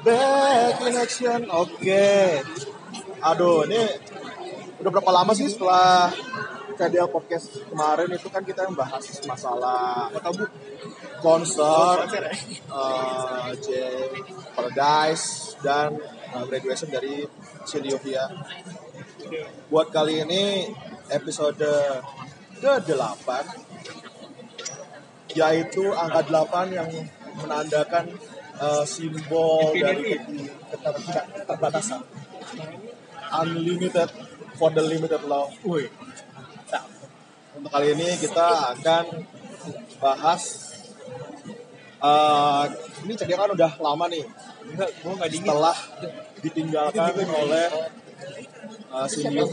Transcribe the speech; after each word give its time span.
Back 0.00 0.80
in 0.86 0.96
action, 0.96 1.40
oke. 1.52 2.08
Aduh, 3.20 3.68
ini 3.68 3.82
udah 4.80 4.90
berapa 4.94 5.12
lama 5.12 5.36
sih 5.36 5.50
setelah 5.50 6.08
CDL 6.80 7.12
podcast 7.12 7.52
kemarin 7.68 8.08
itu 8.08 8.32
kan 8.32 8.40
kita 8.40 8.64
yang 8.64 8.72
bahas 8.72 9.04
masalah 9.28 10.08
tabu 10.16 10.48
konser, 11.20 12.08
uh, 12.72 13.52
J 13.60 13.68
Paradise 14.56 15.52
dan 15.60 16.00
uh, 16.32 16.48
graduation 16.48 16.88
dari 16.88 17.28
Siliovia. 17.68 18.24
Buat 19.68 19.92
kali 19.92 20.24
ini 20.24 20.72
episode 21.12 21.68
ke-8 22.64 23.28
yaitu 25.34 25.84
angka 25.94 26.26
8 26.26 26.74
yang 26.74 26.90
menandakan 27.38 28.04
uh, 28.58 28.84
simbol 28.84 29.72
dari 29.74 30.18
keterbatasan. 31.38 32.02
Unlimited 33.30 34.10
for 34.58 34.74
the 34.74 34.82
limited 34.82 35.22
love. 35.24 35.54
woi. 35.62 35.86
Nah, 36.74 36.84
untuk 37.54 37.70
kali 37.70 37.94
ini 37.94 38.18
kita 38.18 38.74
akan 38.74 39.04
bahas 40.02 40.42
uh, 42.02 42.66
ini 43.06 43.14
jadi 43.14 43.38
kan 43.38 43.54
udah 43.54 43.72
lama 43.78 44.10
nih. 44.10 44.26
Enggak 44.66 44.90
gua 45.00 45.12
enggak 45.16 45.30
dingin. 45.30 45.46
Setelah 45.46 45.78
ditinggalkan 46.42 47.12
oleh 47.30 47.68
uh, 48.90 49.06
Sylvia 49.06 49.46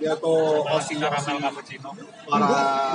dia 0.00 0.12
tuh 0.16 0.64
host 0.64 0.90
karamel 0.96 1.38
cappuccino. 1.44 1.90
para 2.24 2.46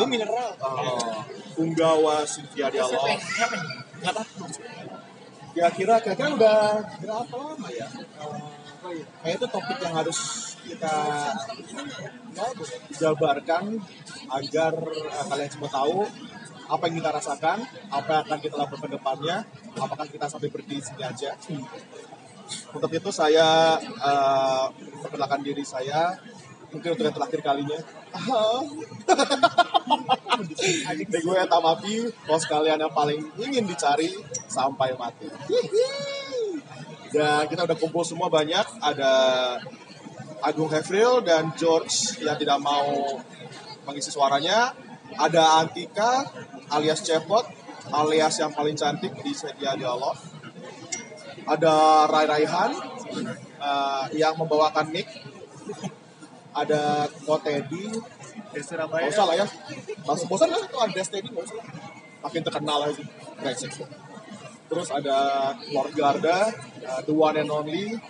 gua 0.01 0.07
mineral. 0.09 0.49
uh, 0.57 1.21
punggawa 1.53 2.25
Dialog. 2.25 3.19
Siapa 3.21 3.55
nih 3.61 3.71
enggak 4.01 4.13
tahu 4.17 4.47
kira-kira 5.55 5.95
kira-kira 6.03 6.29
udah 6.35 6.59
berapa 6.99 7.35
lama 7.39 7.69
ya? 7.71 7.87
Uh, 8.19 8.51
kayak 9.23 9.39
itu 9.39 9.47
topik 9.47 9.77
yang 9.79 9.95
harus 9.95 10.19
kita 10.65 10.95
jabarkan 12.99 13.63
agar 14.27 14.73
uh, 14.83 15.25
kalian 15.31 15.49
semua 15.49 15.69
tahu 15.71 16.03
apa 16.65 16.83
yang 16.89 16.95
kita 16.97 17.11
rasakan, 17.13 17.57
apa 17.93 18.09
yang 18.09 18.21
akan 18.25 18.39
kita 18.41 18.55
lakukan 18.57 18.81
ke 18.81 18.89
depannya, 18.97 19.37
apakah 19.77 20.05
kita 20.09 20.25
sampai 20.25 20.49
berhenti 20.49 20.81
di 20.81 20.83
sini 20.83 21.03
aja. 21.05 21.37
Untuk 22.73 22.91
itu 22.93 23.09
saya 23.09 23.79
uh, 23.79 24.69
perkenalkan 25.01 25.41
diri 25.41 25.65
saya 25.65 26.13
mungkin 26.75 26.91
untuk 26.91 27.07
yang 27.07 27.15
terakhir 27.15 27.39
kalinya. 27.39 27.79
Ini 30.91 31.03
gue 31.07 31.39
Tamapi, 31.47 32.11
bos 32.27 32.43
kalian 32.43 32.83
yang 32.83 32.91
paling 32.91 33.23
ingin 33.39 33.63
dicari 33.63 34.11
sampai 34.51 34.91
mati. 34.99 35.31
Dan 37.15 37.47
kita 37.47 37.63
udah 37.63 37.77
kumpul 37.79 38.03
semua 38.03 38.27
banyak, 38.27 38.67
ada 38.83 39.13
Agung 40.43 40.67
Hefril 40.67 41.23
dan 41.23 41.55
George 41.55 42.19
yang 42.19 42.35
tidak 42.35 42.59
mau 42.59 42.91
mengisi 43.87 44.11
suaranya. 44.11 44.75
Ada 45.15 45.63
Antika 45.63 46.27
alias 46.75 46.99
Cepot 47.05 47.45
alias 47.93 48.41
yang 48.41 48.49
paling 48.49 48.73
cantik 48.73 49.13
di 49.21 49.31
sedia 49.31 49.77
dialog. 49.77 50.17
Ada 51.45 51.73
Rai 52.09 52.25
Raihan 52.25 52.71
eh, 53.61 54.03
yang 54.17 54.33
membawakan 54.37 54.89
mic. 54.89 55.07
Ada 56.55 57.05
Kotedi. 57.27 57.91
dari 58.55 58.63
Gak 58.63 58.63
Surabaya 58.63 59.11
usah 59.11 59.25
lah 59.27 59.35
ya. 59.35 59.47
Langsung 60.07 60.27
bosan 60.31 60.47
lah 60.47 60.63
itu 60.63 60.77
ada 60.79 61.01
Teddy 61.03 61.27
gak 61.27 61.43
usah 61.43 61.57
lah. 61.59 61.67
Makin 62.23 62.41
terkenal 62.41 62.79
aja. 62.87 63.03
Brengsek. 63.35 63.83
Terus 64.65 64.89
ada 64.89 65.17
Lord 65.69 65.93
Garda, 65.93 66.49
uh, 66.81 67.01
the 67.05 67.13
one 67.13 67.37
and 67.37 67.53
only, 67.53 68.01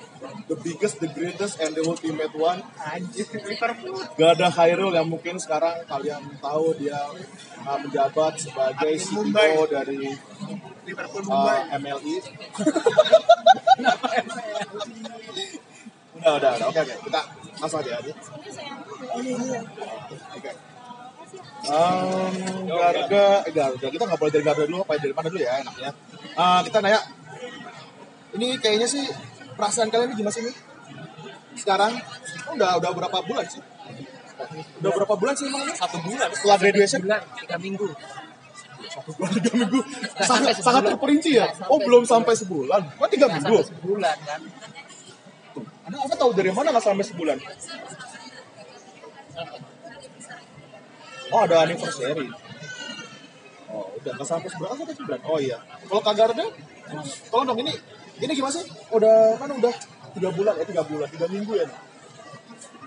the 0.47 0.55
biggest, 0.55 1.03
the 1.03 1.11
greatest, 1.11 1.59
and 1.59 1.75
the 1.75 1.83
ultimate 1.83 2.31
one. 2.31 2.63
anjir 2.79 3.27
Liverpool 3.43 3.99
Garda 4.15 4.47
Khairul 4.47 4.95
yang 4.95 5.11
mungkin 5.11 5.35
sekarang 5.35 5.83
kalian 5.83 6.23
tahu 6.39 6.71
dia 6.79 6.95
uh, 7.67 7.77
menjabat 7.83 8.39
sebagai 8.39 8.95
CEO 8.95 9.67
dari 9.67 10.15
Liverpool 10.85 11.23
uh, 11.25 11.27
Mumbai 11.29 11.59
MLI. 11.81 12.15
udah, 16.15 16.33
udah, 16.37 16.51
udah. 16.55 16.67
Oke, 16.69 16.79
oke. 16.81 16.95
Kita 17.09 17.21
langsung 17.59 17.79
aja. 17.81 17.93
Oke. 20.35 20.51
Um, 21.65 22.33
Garuda, 22.69 23.25
eh, 23.43 23.51
Garuda. 23.51 23.87
Kita 23.89 24.03
nggak 24.05 24.19
boleh 24.21 24.31
dari 24.31 24.43
Garuda 24.45 24.65
dulu, 24.69 24.77
apa 24.85 24.93
dari 25.01 25.13
mana 25.17 25.27
dulu 25.33 25.41
ya 25.41 25.53
enaknya. 25.65 25.91
Uh, 26.37 26.59
kita 26.61 26.77
nanya, 26.79 26.99
ini 28.37 28.47
kayaknya 28.61 28.87
sih 28.87 29.03
perasaan 29.57 29.89
kalian 29.89 30.13
ini 30.13 30.21
gimana 30.21 30.33
sih 30.35 30.45
nih? 30.45 30.55
Sekarang, 31.57 31.97
udah 32.53 32.77
udah 32.77 32.89
berapa 32.93 33.17
bulan 33.25 33.45
sih? 33.49 33.63
Udah 34.83 34.91
berapa 34.93 35.15
bulan 35.17 35.33
sih 35.33 35.47
emang 35.47 35.63
ini? 35.63 35.73
satu 35.73 35.97
bulan 36.03 36.27
Setelah 36.35 36.57
graduation? 36.59 36.99
bulan 37.07 37.21
tiga 37.39 37.55
minggu 37.57 37.87
Satu 38.95 39.11
bulan, 39.19 39.31
tiga 39.35 39.51
minggu. 39.59 39.79
Sangat, 40.23 40.55
sangat 40.63 40.81
terperinci 40.87 41.35
ya? 41.35 41.51
Oh, 41.67 41.75
belum 41.83 42.07
sampai 42.07 42.31
sebulan. 42.31 42.81
Oh, 42.95 43.07
tiga 43.11 43.27
minggu? 43.27 43.59
sampai 43.59 43.75
sebulan 43.75 44.17
kan 44.23 44.41
Anda, 45.85 45.97
anda 46.01 46.15
tahu 46.15 46.31
dari 46.33 46.49
mana 46.55 46.71
nggak 46.71 46.85
sampai 46.87 47.05
sebulan? 47.05 47.37
Oh, 51.29 51.39
ada 51.43 51.55
anniversary. 51.67 52.31
Oh, 53.67 53.85
udah 53.99 54.11
nggak 54.15 54.29
sampai 54.31 54.47
sebulan, 54.47 54.69
oh, 54.71 54.77
sampai 54.79 54.95
sebulan. 54.95 55.19
Oh 55.27 55.37
iya. 55.43 55.57
Kalau 55.91 56.01
Kak 56.01 56.15
Garda, 56.15 56.45
tolong 57.29 57.45
dong 57.51 57.59
ini, 57.67 57.73
ini 58.23 58.31
gimana 58.31 58.55
sih? 58.55 58.65
Udah 58.95 59.35
kan 59.35 59.51
udah 59.51 59.73
tiga 60.15 60.29
bulan 60.31 60.55
ya, 60.55 60.63
tiga 60.63 60.83
bulan, 60.87 61.07
tiga 61.11 61.27
minggu 61.27 61.53
ya. 61.59 61.67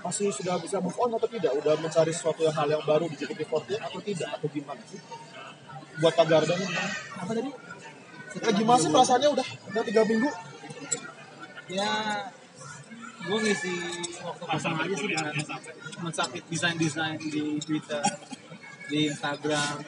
Masih 0.01 0.33
sudah 0.33 0.57
bisa 0.63 0.81
move 0.81 0.97
on 0.97 1.13
atau 1.13 1.29
tidak? 1.29 1.53
Udah 1.53 1.77
mencari 1.77 2.17
sesuatu 2.17 2.41
yang 2.41 2.57
hal 2.57 2.67
yang 2.71 2.83
baru 2.89 3.05
di 3.13 3.21
JKT48 3.21 3.77
atau 3.77 4.01
tidak? 4.01 4.29
Atau 4.41 4.49
gimana 4.49 4.81
sih? 4.89 5.03
Buat 5.99 6.15
Kak 6.15 6.27
Garda. 6.31 6.55
Nih, 6.55 6.71
apa 7.19 7.33
tadi? 7.35 7.51
Eh, 8.39 8.53
gimana 8.55 8.79
sih 8.79 8.91
perasaannya? 8.93 9.29
Udah 9.35 9.47
udah 9.73 9.83
tiga 9.83 10.03
minggu? 10.07 10.31
ya 11.69 12.25
gue 13.29 13.39
ngisi 13.45 13.75
waktu 14.25 14.45
kosong 14.49 14.77
aja 14.81 14.95
sih 14.97 15.09
dengan 15.13 15.35
mensubmit 16.01 16.45
desain 16.49 16.77
desain 16.81 17.21
di 17.21 17.61
Twitter 17.61 18.01
di 18.89 19.13
Instagram. 19.13 19.85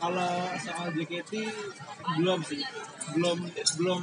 Kalau 0.00 0.32
soal 0.62 0.86
JKT 0.94 1.32
belum 2.22 2.40
sih. 2.46 2.62
Belum 3.10 3.36
belum 3.74 4.00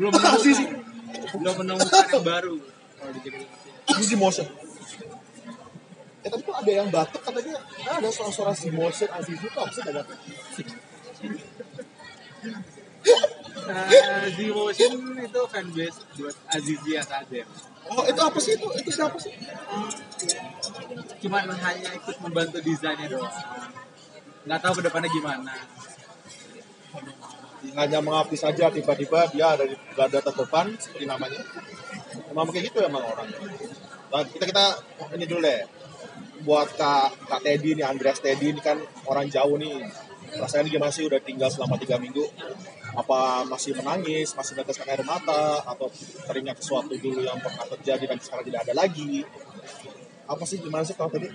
belum 0.00 0.10
menemukan 0.16 0.68
belum 1.36 1.54
menemukan 1.60 2.04
yang 2.08 2.24
baru 2.24 2.56
kalau 2.96 3.10
di 3.12 3.20
JKT 3.20 3.42
Easy 4.00 4.16
motion. 4.16 4.48
Ya 6.24 6.28
tadi 6.32 6.42
tuh 6.42 6.56
ada 6.56 6.72
yang 6.72 6.88
batuk 6.88 7.20
katanya 7.20 7.60
ah, 7.84 8.00
ada 8.00 8.08
suara-suara 8.08 8.56
si 8.56 8.72
motion 8.72 9.12
Aziz 9.12 9.36
itu 9.36 9.58
apa 9.60 9.72
sih 9.76 9.80
gak 9.84 9.94
batuk? 10.00 10.18
Uh, 13.64 14.26
Z-Motion 14.32 14.92
itu 15.20 15.40
fanbase 15.48 16.00
buat 16.16 16.36
Azizia 16.52 17.00
Kadem 17.04 17.48
Oh 17.88 18.04
itu 18.08 18.20
apa 18.20 18.38
sih 18.40 18.56
itu? 18.56 18.66
Itu 18.80 18.90
siapa 18.92 19.16
sih? 19.20 19.32
cuman 21.24 21.48
hanya 21.48 21.88
ikut 21.96 22.16
membantu 22.20 22.60
desainnya 22.60 23.08
doang 23.08 23.32
nggak 24.44 24.60
tahu 24.60 24.72
ke 24.80 24.82
depannya 24.84 25.08
gimana 25.08 25.52
Hanya 27.74 27.98
mengabdi 28.04 28.36
saja 28.36 28.68
tiba-tiba 28.68 29.24
dia 29.32 29.56
ada 29.56 29.64
di 29.64 29.72
garda 29.96 30.20
terdepan 30.20 30.76
seperti 30.76 31.08
namanya. 31.08 31.40
Emang 32.28 32.46
kayak 32.52 32.70
gitu 32.70 32.84
emang 32.84 33.00
orang. 33.00 33.24
Nah, 34.12 34.20
kita 34.30 34.44
kita 34.46 34.64
ini 35.16 35.24
dulu 35.24 35.40
deh. 35.42 35.64
Buat 36.44 36.76
Kak, 36.76 37.24
Kak 37.24 37.40
Teddy 37.40 37.72
nih, 37.74 37.86
Andreas 37.88 38.20
Teddy 38.20 38.52
ini 38.52 38.60
kan 38.60 38.76
orang 39.08 39.26
jauh 39.32 39.56
nih. 39.56 39.80
Rasanya 40.36 40.68
gimana 40.68 40.92
sih 40.92 41.06
udah 41.08 41.20
tinggal 41.22 41.48
selama 41.48 41.80
tiga 41.80 41.96
minggu? 41.96 42.24
Apa 42.94 43.42
masih 43.48 43.74
menangis, 43.74 44.36
masih 44.36 44.52
meneteskan 44.54 44.86
air 44.92 45.02
mata, 45.02 45.64
atau 45.66 45.88
teringat 46.28 46.60
sesuatu 46.60 46.94
dulu 46.94 47.24
yang 47.24 47.40
pernah 47.40 47.66
terjadi 47.74 48.04
dan 48.06 48.18
sekarang 48.20 48.44
tidak 48.46 48.60
ada 48.68 48.74
lagi? 48.76 49.24
Apa 50.28 50.44
sih 50.44 50.60
gimana 50.60 50.84
sih 50.84 50.94
kalau 50.94 51.10
tadi? 51.10 51.28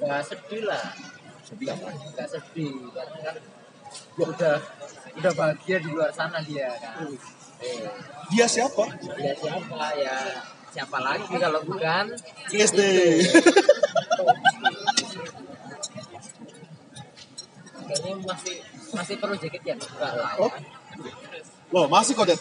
nggak 0.00 0.22
sedih 0.24 0.62
lah 0.64 0.84
Sedih 1.44 1.68
apa? 1.76 1.88
nggak 1.92 2.28
sedih 2.32 2.72
karena 2.96 3.18
kan 3.20 3.36
udah 4.16 4.56
udah 5.20 5.32
bahagia 5.36 5.76
di 5.82 5.88
luar 5.92 6.08
sana 6.08 6.40
dia 6.40 6.72
kan 6.80 7.04
eh, 7.60 7.84
Dia 8.32 8.46
siapa? 8.48 8.96
dia 8.96 9.34
siapa 9.36 9.80
ya 10.00 10.16
siapa 10.70 10.98
lagi 11.02 11.34
kalau 11.36 11.60
bukan 11.66 12.04
CSD. 12.46 12.80
kayaknya 17.86 18.12
masih 18.22 18.56
masih 18.94 19.14
perlu 19.18 19.34
jaket 19.34 19.62
ya 19.66 19.74
enggak 19.74 20.12
lah 20.14 20.32
Oh. 20.38 20.50
ya. 20.50 20.60
Loh, 21.70 21.86
masih 21.86 22.18
kok, 22.18 22.26
Det. 22.26 22.38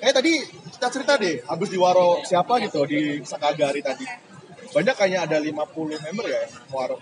Eh, 0.00 0.12
tadi 0.12 0.32
kita 0.72 0.88
cerita 0.88 1.14
deh, 1.20 1.44
habis 1.44 1.68
di 1.68 1.78
Waro 1.78 2.24
siapa 2.24 2.56
gitu, 2.64 2.82
di 2.88 3.20
Sakagari 3.22 3.84
tadi. 3.84 4.04
Banyak 4.72 4.94
kayaknya 4.96 5.20
ada 5.28 5.36
50 5.38 6.00
member 6.00 6.26
ya, 6.26 6.40
Waro. 6.72 6.96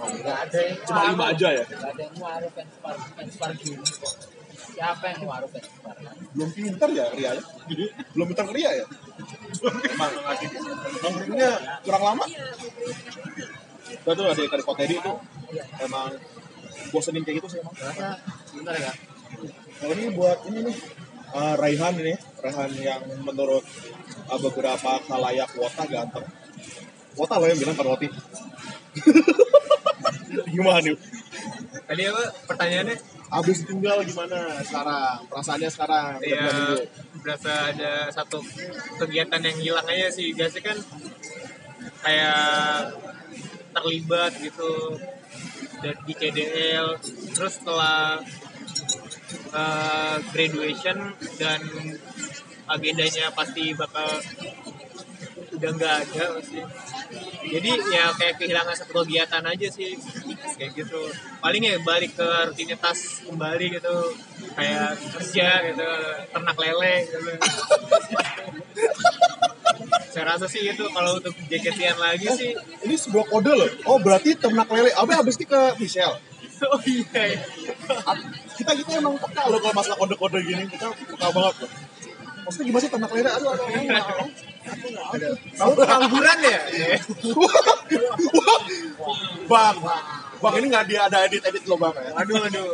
nggak 0.00 0.38
ada 0.50 0.58
yang 0.66 0.78
Cuma 0.82 1.02
lima 1.14 1.24
aja 1.30 1.48
ya? 1.54 1.62
ada 1.62 2.02
yang 2.02 2.16
waru 2.18 2.48
fans 2.50 2.74
fans 3.38 3.62
kok 4.02 4.14
siapa 4.74 5.04
yang 5.12 5.22
waru 5.26 5.46
fans 5.50 5.68
par 5.82 5.96
belum 6.34 6.50
pintar 6.54 6.88
ya 6.94 7.04
Ria 7.12 7.30
ya 7.38 7.42
belum 8.14 8.26
pintar 8.30 8.46
Ria 8.50 8.70
ya 8.82 8.86
emang 9.90 10.12
nongkrongnya 11.02 11.50
kurang 11.84 12.02
lama 12.04 12.24
kita 13.90 14.10
tuh 14.14 14.24
ada 14.24 14.34
dari 14.38 14.64
Kotedi 14.64 14.94
itu 14.96 15.12
emang 15.82 16.14
bosenin 16.94 17.22
kayak 17.26 17.42
gitu 17.42 17.48
sih 17.56 17.58
emang 17.60 17.74
sebentar 17.76 18.74
ya 18.78 18.92
Kalau 19.80 19.94
ini 19.96 20.12
buat 20.12 20.38
ini 20.50 20.60
nih 20.68 20.76
eh, 21.32 21.54
Raihan 21.56 21.94
ini, 21.96 22.14
Raihan 22.42 22.70
yang 22.82 23.02
menurut 23.24 23.64
eh, 24.28 24.40
beberapa 24.42 25.00
khalayak 25.06 25.50
wota 25.56 25.84
ganteng. 25.88 26.26
Wota 27.16 27.40
loh 27.40 27.48
yang 27.48 27.56
bilang 27.56 27.78
kan 27.78 27.86
Roti. 27.88 28.08
gimana 30.52 30.82
nih? 30.82 30.98
Tadi 31.88 32.02
apa 32.10 32.22
pertanyaannya? 32.50 32.96
Abis 33.30 33.62
tinggal 33.62 34.02
gimana 34.02 34.58
sekarang? 34.66 35.22
Perasaannya 35.30 35.70
sekarang? 35.70 36.18
Ya 36.26 36.50
berasa 37.22 37.70
ada 37.70 38.10
satu 38.10 38.42
kegiatan 38.98 39.38
yang 39.38 39.58
hilang 39.62 39.86
aja 39.86 40.10
sih. 40.10 40.34
Biasanya 40.34 40.74
kan 40.74 40.78
kayak 42.02 42.96
terlibat 43.70 44.32
gitu 44.42 44.98
dan 45.80 45.96
di 46.04 46.12
CDL 46.12 46.98
terus 47.32 47.54
setelah 47.62 48.20
eh, 49.54 50.16
graduation 50.34 51.14
dan 51.38 51.60
agendanya 52.66 53.30
pasti 53.30 53.72
bakal 53.78 54.06
udah 55.50 55.70
nggak 55.74 55.94
ada 56.06 56.24
pasti 56.38 56.60
jadi 57.50 57.70
ya 57.90 58.04
kayak 58.14 58.34
kehilangan 58.38 58.74
satu 58.76 59.02
kegiatan 59.02 59.42
aja 59.42 59.66
sih 59.66 59.98
kayak 60.54 60.70
gitu 60.78 61.10
paling 61.42 61.62
ya 61.66 61.74
balik 61.82 62.14
ke 62.14 62.28
rutinitas 62.46 63.26
kembali 63.26 63.66
gitu 63.74 63.96
kayak 64.54 64.94
kerja 65.18 65.48
gitu 65.72 65.88
ternak 66.30 66.56
lele 66.58 66.94
gitu 67.10 67.32
saya 70.10 70.24
rasa 70.36 70.46
sih 70.50 70.66
itu 70.66 70.84
kalau 70.90 71.22
untuk 71.22 71.34
jaketian 71.46 71.98
lagi 71.98 72.26
sih 72.34 72.50
Ini 72.82 72.94
sebuah 72.98 73.30
kode 73.30 73.52
loh. 73.54 73.70
Oh 73.86 73.98
berarti 74.02 74.34
ternak 74.34 74.66
lele. 74.66 74.90
Abe 74.98 75.14
habis 75.14 75.38
ini 75.38 75.46
ke 75.46 75.60
Michelle. 75.78 76.18
oh 76.74 76.82
iya 76.84 77.22
iya. 77.30 77.40
Kita 78.58 78.70
kita 78.74 78.90
emang 78.98 79.16
peka 79.16 79.48
loh 79.48 79.62
kalau 79.62 79.74
masalah 79.74 79.96
kode-kode 80.02 80.38
gini. 80.42 80.66
Kita 80.66 80.90
peka 80.90 81.28
banget 81.30 81.54
loh. 81.62 81.70
Maksudnya 82.42 82.66
gimana 82.66 82.82
sih 82.82 82.90
ternak 82.90 83.10
lele? 83.14 83.30
Aduh, 83.30 83.50
aduh, 83.54 83.66
aduh, 83.70 83.86
aduh. 83.86 84.49
Kamu 85.58 85.72
pengangguran 85.76 86.38
ya 86.44 86.60
Bang, 89.50 89.76
bang 90.38 90.54
ini 90.62 90.66
nggak 90.70 90.84
ada 91.10 91.18
edit-edit 91.26 91.64
loh 91.66 91.74
bang 91.74 91.94
ya. 91.98 92.10
aduh 92.22 92.38
aduh. 92.38 92.70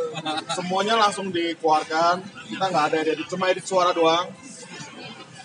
Semuanya 0.52 0.94
langsung 1.00 1.32
dikeluarkan. 1.32 2.20
Kita 2.52 2.64
nggak 2.68 2.84
ada 2.92 2.96
edit 3.00 3.26
cuma 3.32 3.48
edit 3.48 3.64
suara 3.64 3.96
doang. 3.96 4.28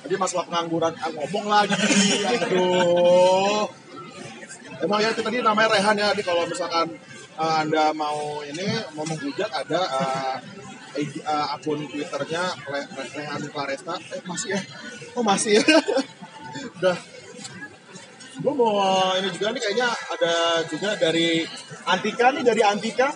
Jadi 0.04 0.16
masalah 0.20 0.44
pengangguran 0.52 0.92
ah, 1.00 1.08
ngomong 1.08 1.46
lagi. 1.48 1.76
Aduh. 2.36 3.64
Emang 4.84 5.00
ya 5.00 5.16
itu 5.16 5.24
tadi 5.24 5.40
namanya 5.40 5.72
Rehan 5.72 5.96
ya. 5.96 6.12
Jadi 6.12 6.24
kalau 6.28 6.44
misalkan 6.52 7.00
uh, 7.40 7.56
anda 7.64 7.96
mau 7.96 8.44
ini 8.44 8.68
mau 8.92 9.08
menghujat 9.08 9.48
ada 9.48 9.82
uh, 9.88 10.36
uh, 11.00 11.56
akun 11.56 11.80
twitternya 11.88 12.44
Rehan 13.16 13.42
Claresta 13.48 13.96
eh 14.12 14.22
masih 14.28 14.50
ya? 14.58 14.60
Oh 15.16 15.24
masih 15.24 15.64
ya 15.64 15.64
udah 16.52 16.98
gue 18.42 18.54
mau 18.58 18.74
ini 19.22 19.30
juga 19.36 19.54
nih 19.54 19.62
kayaknya 19.62 19.90
ada 19.92 20.34
juga 20.66 20.90
dari 20.98 21.46
Antika 21.86 22.28
nih 22.34 22.44
dari 22.44 22.62
Antika 22.66 23.10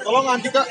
Tolong 0.00 0.26
Antika. 0.32 0.64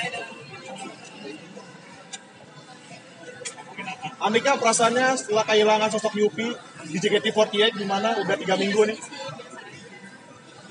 Antika 4.19 4.51
perasaannya 4.59 5.15
setelah 5.15 5.45
kehilangan 5.47 5.89
sosok 5.93 6.17
Yupi 6.17 6.49
di 6.89 6.97
JKT48 6.99 7.77
gimana? 7.77 8.17
Udah 8.19 8.35
tiga 8.35 8.57
minggu 8.57 8.89
nih. 8.89 8.97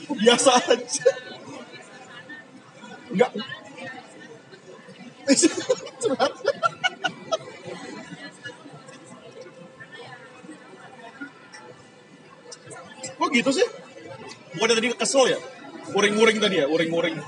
Biasa 0.09 0.53
aja. 0.69 1.09
Enggak. 3.09 3.33
Kok 13.29 13.37
gitu 13.37 13.53
sih? 13.53 13.69
Bukannya 14.57 14.81
tadi 14.81 14.89
kesel 14.97 15.37
ya? 15.37 15.39
Uring-uring 15.93 16.41
tadi 16.41 16.65
ya? 16.65 16.67
Uring-uring. 16.73 17.21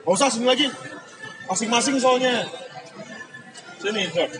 Gak 0.00 0.14
usah 0.16 0.32
sini 0.32 0.48
lagi. 0.48 0.72
Masing-masing 1.44 2.00
soalnya. 2.00 2.48
Sini, 3.76 4.08
Jok. 4.16 4.32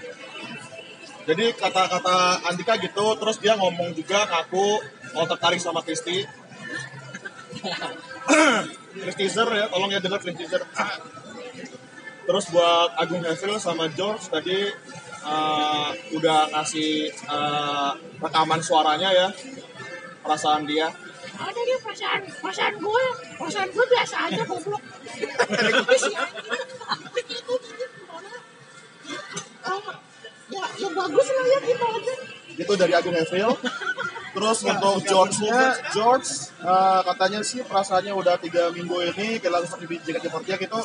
Jadi 1.28 1.52
kata-kata 1.52 2.48
Andika 2.48 2.80
gitu, 2.80 3.20
terus 3.20 3.36
dia 3.36 3.60
ngomong 3.60 3.92
juga 3.92 4.24
ngaku 4.24 4.80
mau 5.12 5.28
tertarik 5.28 5.60
sama 5.60 5.84
Kristi. 5.84 6.24
Chris 9.04 9.16
teaser 9.20 9.48
ya, 9.52 9.68
tolong 9.68 9.92
ya 9.92 10.00
dengar 10.00 10.24
Chris 10.24 10.32
teaser. 10.32 10.64
Terus 12.26 12.50
buat 12.50 12.90
Agung 12.98 13.22
Hasil 13.22 13.54
sama 13.62 13.86
George 13.94 14.26
tadi 14.26 14.66
uh, 15.26 15.90
udah 16.14 16.48
ngasih 16.54 17.10
uh, 17.26 17.92
rekaman 18.22 18.62
suaranya 18.62 19.10
ya, 19.10 19.28
perasaan 20.22 20.64
dia. 20.64 20.88
ada 21.36 21.60
dia 21.68 21.76
perasaan 21.84 22.24
perasaan 22.40 22.74
gue 22.80 23.04
perasaan 23.36 23.68
gue 23.68 23.84
biasa 23.92 24.16
aja 24.24 24.42
goblok 24.48 24.80
ya 30.48 30.64
ya 30.80 30.88
bagus 30.96 31.28
lah 31.28 31.44
ya 31.44 31.58
gitu 31.60 31.84
aja 31.84 32.14
itu 32.56 32.72
dari 32.74 32.92
Agung 32.96 33.16
Evil. 33.16 33.52
Terus 34.36 34.58
untuk 34.68 35.00
George-nya, 35.08 35.60
George 35.92 36.28
eh, 36.60 37.00
katanya 37.08 37.40
sih 37.40 37.64
perasaannya 37.64 38.12
udah 38.12 38.36
tiga 38.36 38.68
minggu 38.68 39.12
ini 39.12 39.40
kehilangan 39.40 39.64
seperti 39.64 39.96
di 39.96 39.96
JKT48 40.12 40.68
itu 40.68 40.80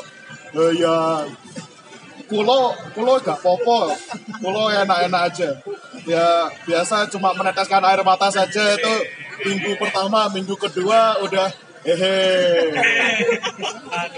eh, 0.55 0.71
ya 0.79 1.27
kulo 2.31 2.71
kulo 2.95 3.13
gak 3.19 3.43
popo 3.43 3.91
kulo 4.39 4.71
enak-enak 4.71 5.21
aja 5.27 5.49
ya 6.07 6.47
biasa 6.63 7.11
cuma 7.11 7.35
meneteskan 7.35 7.83
air 7.83 7.99
mata 8.07 8.31
saja 8.31 8.79
itu 8.79 8.93
minggu 9.43 9.75
pertama 9.75 10.31
minggu 10.31 10.55
kedua 10.55 11.19
udah 11.19 11.51
hehe 11.83 12.71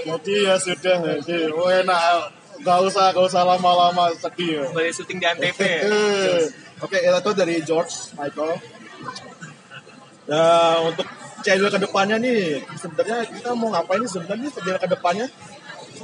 jadi 0.06 0.36
ya 0.46 0.56
sudah 0.62 0.98
jadi 1.26 1.50
oh, 1.50 1.74
enak 1.74 2.30
gak 2.62 2.80
usah 2.86 3.10
gak 3.12 3.26
usah 3.28 3.44
lama-lama 3.44 4.14
sedih 4.16 4.64
ya. 4.64 4.92
Syuting 4.94 5.20
di 5.20 5.26
Antv 5.28 5.60
ya. 5.60 5.82
Oke, 6.80 7.00
itu 7.00 7.32
dari 7.36 7.56
George 7.64 8.16
Michael. 8.16 8.60
Ya, 10.24 10.44
untuk 10.84 11.08
channel 11.44 11.68
ke 11.68 11.80
depannya 11.80 12.16
nih, 12.20 12.64
sebenarnya 12.80 13.28
kita 13.28 13.52
mau 13.56 13.72
ngapain 13.72 14.00
nih 14.00 14.12
sebenarnya 14.12 14.50
channel 14.52 14.80
ke 14.80 14.88
depannya? 14.88 15.28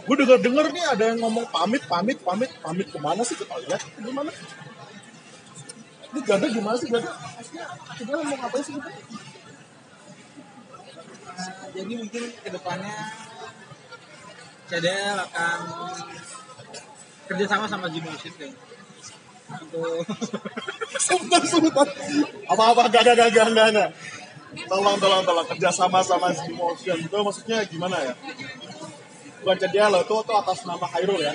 Gue 0.10 0.18
denger 0.18 0.42
denger 0.42 0.66
nih 0.74 0.86
ada 0.90 1.04
yang 1.14 1.22
ngomong 1.22 1.46
pamit, 1.54 1.86
pamit, 1.86 2.18
pamit, 2.26 2.50
pamit 2.66 2.88
ke 2.90 2.98
mana 2.98 3.22
sih 3.22 3.38
kita 3.38 3.54
lihat 3.62 3.78
gimana? 4.02 4.34
Ini 6.10 6.20
ganda 6.26 6.48
gimana 6.50 6.76
sih 6.82 6.90
ganda? 6.90 7.14
Maksudnya 7.14 7.66
kita 7.94 8.10
mau 8.18 8.26
ngapain 8.26 8.64
sih 8.66 8.74
kita? 8.74 8.90
Jadi 11.78 11.94
mungkin 11.94 12.24
ke 12.42 12.50
depannya 12.50 12.98
CDL 14.66 15.18
akan 15.30 15.60
kerjasama 17.30 17.70
sama 17.70 17.86
Gmotion 17.94 18.34
kayaknya 18.34 18.58
untuk 19.62 20.02
Sebentar, 21.06 21.42
sebentar. 21.46 21.88
Apa-apa, 22.50 22.90
gak, 22.90 23.02
gak, 23.06 23.16
gak, 23.16 23.30
gak, 23.30 23.48
gak, 23.54 23.70
gak. 23.78 23.90
Tolong, 24.66 24.98
tolong, 24.98 25.22
tolong. 25.22 25.46
Kerjasama 25.46 26.02
sama 26.02 26.34
Motion. 26.50 26.98
Itu 26.98 27.22
maksudnya 27.22 27.62
gimana 27.70 28.02
ya? 28.02 28.14
Jadi 29.40 29.78
lo, 29.80 30.00
itu, 30.04 30.16
itu 30.20 30.34
atas 30.36 30.60
nama 30.68 30.86
Hairul 30.94 31.20
ya. 31.20 31.34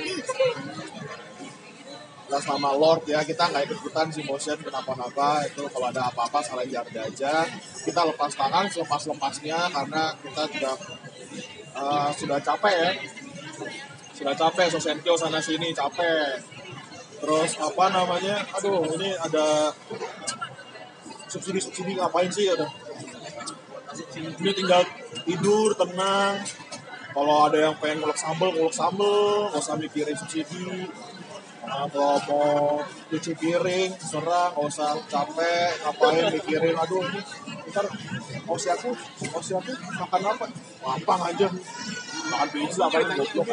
Atas 2.28 2.44
nama 2.48 2.70
Lord 2.76 3.04
ya, 3.08 3.20
kita 3.24 3.48
nggak 3.48 3.62
ikut-ikutan 3.68 4.08
si 4.12 4.20
Motion 4.24 4.58
kenapa-napa. 4.60 5.44
Itu 5.48 5.64
kalau 5.72 5.88
ada 5.88 6.08
apa-apa, 6.12 6.40
salah 6.44 6.66
jarda 6.68 7.08
aja. 7.08 7.48
Kita 7.84 8.00
lepas 8.04 8.32
tangan, 8.36 8.68
selepas-lepasnya, 8.68 9.58
karena 9.72 10.12
kita 10.20 10.42
sudah 10.52 10.74
eh, 11.74 12.10
sudah 12.16 12.38
capek 12.40 12.74
ya. 12.74 12.90
Sudah 14.14 14.34
capek, 14.36 14.66
Sosenkyo 14.70 15.18
sana 15.18 15.42
sini 15.42 15.74
capek 15.74 16.54
terus 17.24 17.56
apa 17.56 17.84
namanya 17.88 18.44
aduh 18.52 18.84
ini 19.00 19.16
ada 19.16 19.72
subsidi 21.24 21.56
subsidi 21.56 21.96
ngapain 21.96 22.28
sih 22.28 22.52
ada 22.52 22.68
ini 24.12 24.52
tinggal 24.52 24.84
tidur 25.24 25.72
tenang 25.72 26.44
kalau 27.14 27.46
ada 27.46 27.58
yang 27.70 27.74
pengen 27.78 28.02
ngulek 28.02 28.18
sambel 28.18 28.50
ngulek 28.50 28.74
sambel. 28.74 29.14
Nggak 29.54 29.62
usah 29.62 29.76
mikirin 29.78 30.16
subsidi. 30.18 30.90
Atau 31.64 32.20
mau 32.28 32.82
cuci 33.08 33.32
piring 33.38 33.90
serang 33.96 34.52
nggak 34.52 34.66
usah 34.66 34.98
capek 35.06 35.70
ngapain 35.86 36.26
mikirin. 36.34 36.74
Aduh 36.74 37.06
ini 37.06 37.22
ntar 37.70 37.86
osi 38.50 38.68
aku 38.74 38.90
osi 39.38 39.54
aku 39.54 39.72
makan 40.02 40.22
apa? 40.26 40.46
Gampang 40.82 41.20
aja. 41.30 41.48
Makan 42.28 42.48
pizza 42.50 42.84
paling 42.90 43.08
goblok 43.14 43.48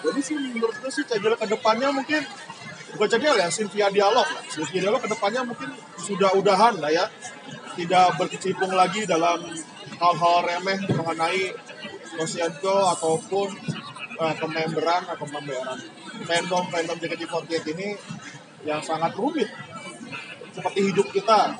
jadi 0.00 0.20
sih 0.24 0.36
menurut 0.36 0.76
gue 0.80 0.90
sih 0.90 1.04
CDL 1.04 1.36
ke 1.36 1.46
depannya 1.46 1.88
mungkin 1.92 2.24
bukan 2.96 3.08
CDL 3.08 3.36
ya 3.36 3.48
Sylvia 3.52 3.86
Dialog 3.92 4.26
lah. 4.26 4.42
Sylvia 4.48 4.80
Dialog 4.88 5.00
ke 5.04 5.10
depannya 5.12 5.44
mungkin 5.44 5.70
sudah 6.00 6.32
udahan 6.34 6.80
lah 6.80 6.90
ya 6.90 7.04
tidak 7.80 8.20
berkecimpung 8.20 8.76
lagi 8.76 9.08
dalam 9.08 9.40
hal-hal 9.96 10.36
remeh 10.44 10.84
mengenai 10.92 11.56
Sosianko 12.12 12.92
ataupun 12.92 13.48
eh, 14.20 14.34
pememberan 14.36 15.08
atau 15.08 15.24
pembayaran. 15.24 15.80
Fandom 16.28 16.68
fandom 16.68 17.00
JKT48 17.00 17.64
ini 17.72 17.96
yang 18.68 18.84
sangat 18.84 19.16
rumit 19.16 19.48
seperti 20.52 20.92
hidup 20.92 21.08
kita. 21.08 21.56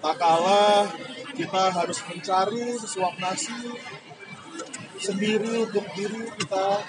Tak 0.00 0.16
kalah 0.18 0.90
kita 1.38 1.62
harus 1.70 2.02
mencari 2.10 2.74
sesuap 2.74 3.14
nasi 3.22 3.54
sendiri 4.98 5.62
untuk 5.62 5.86
diri 5.94 6.26
kita 6.42 6.82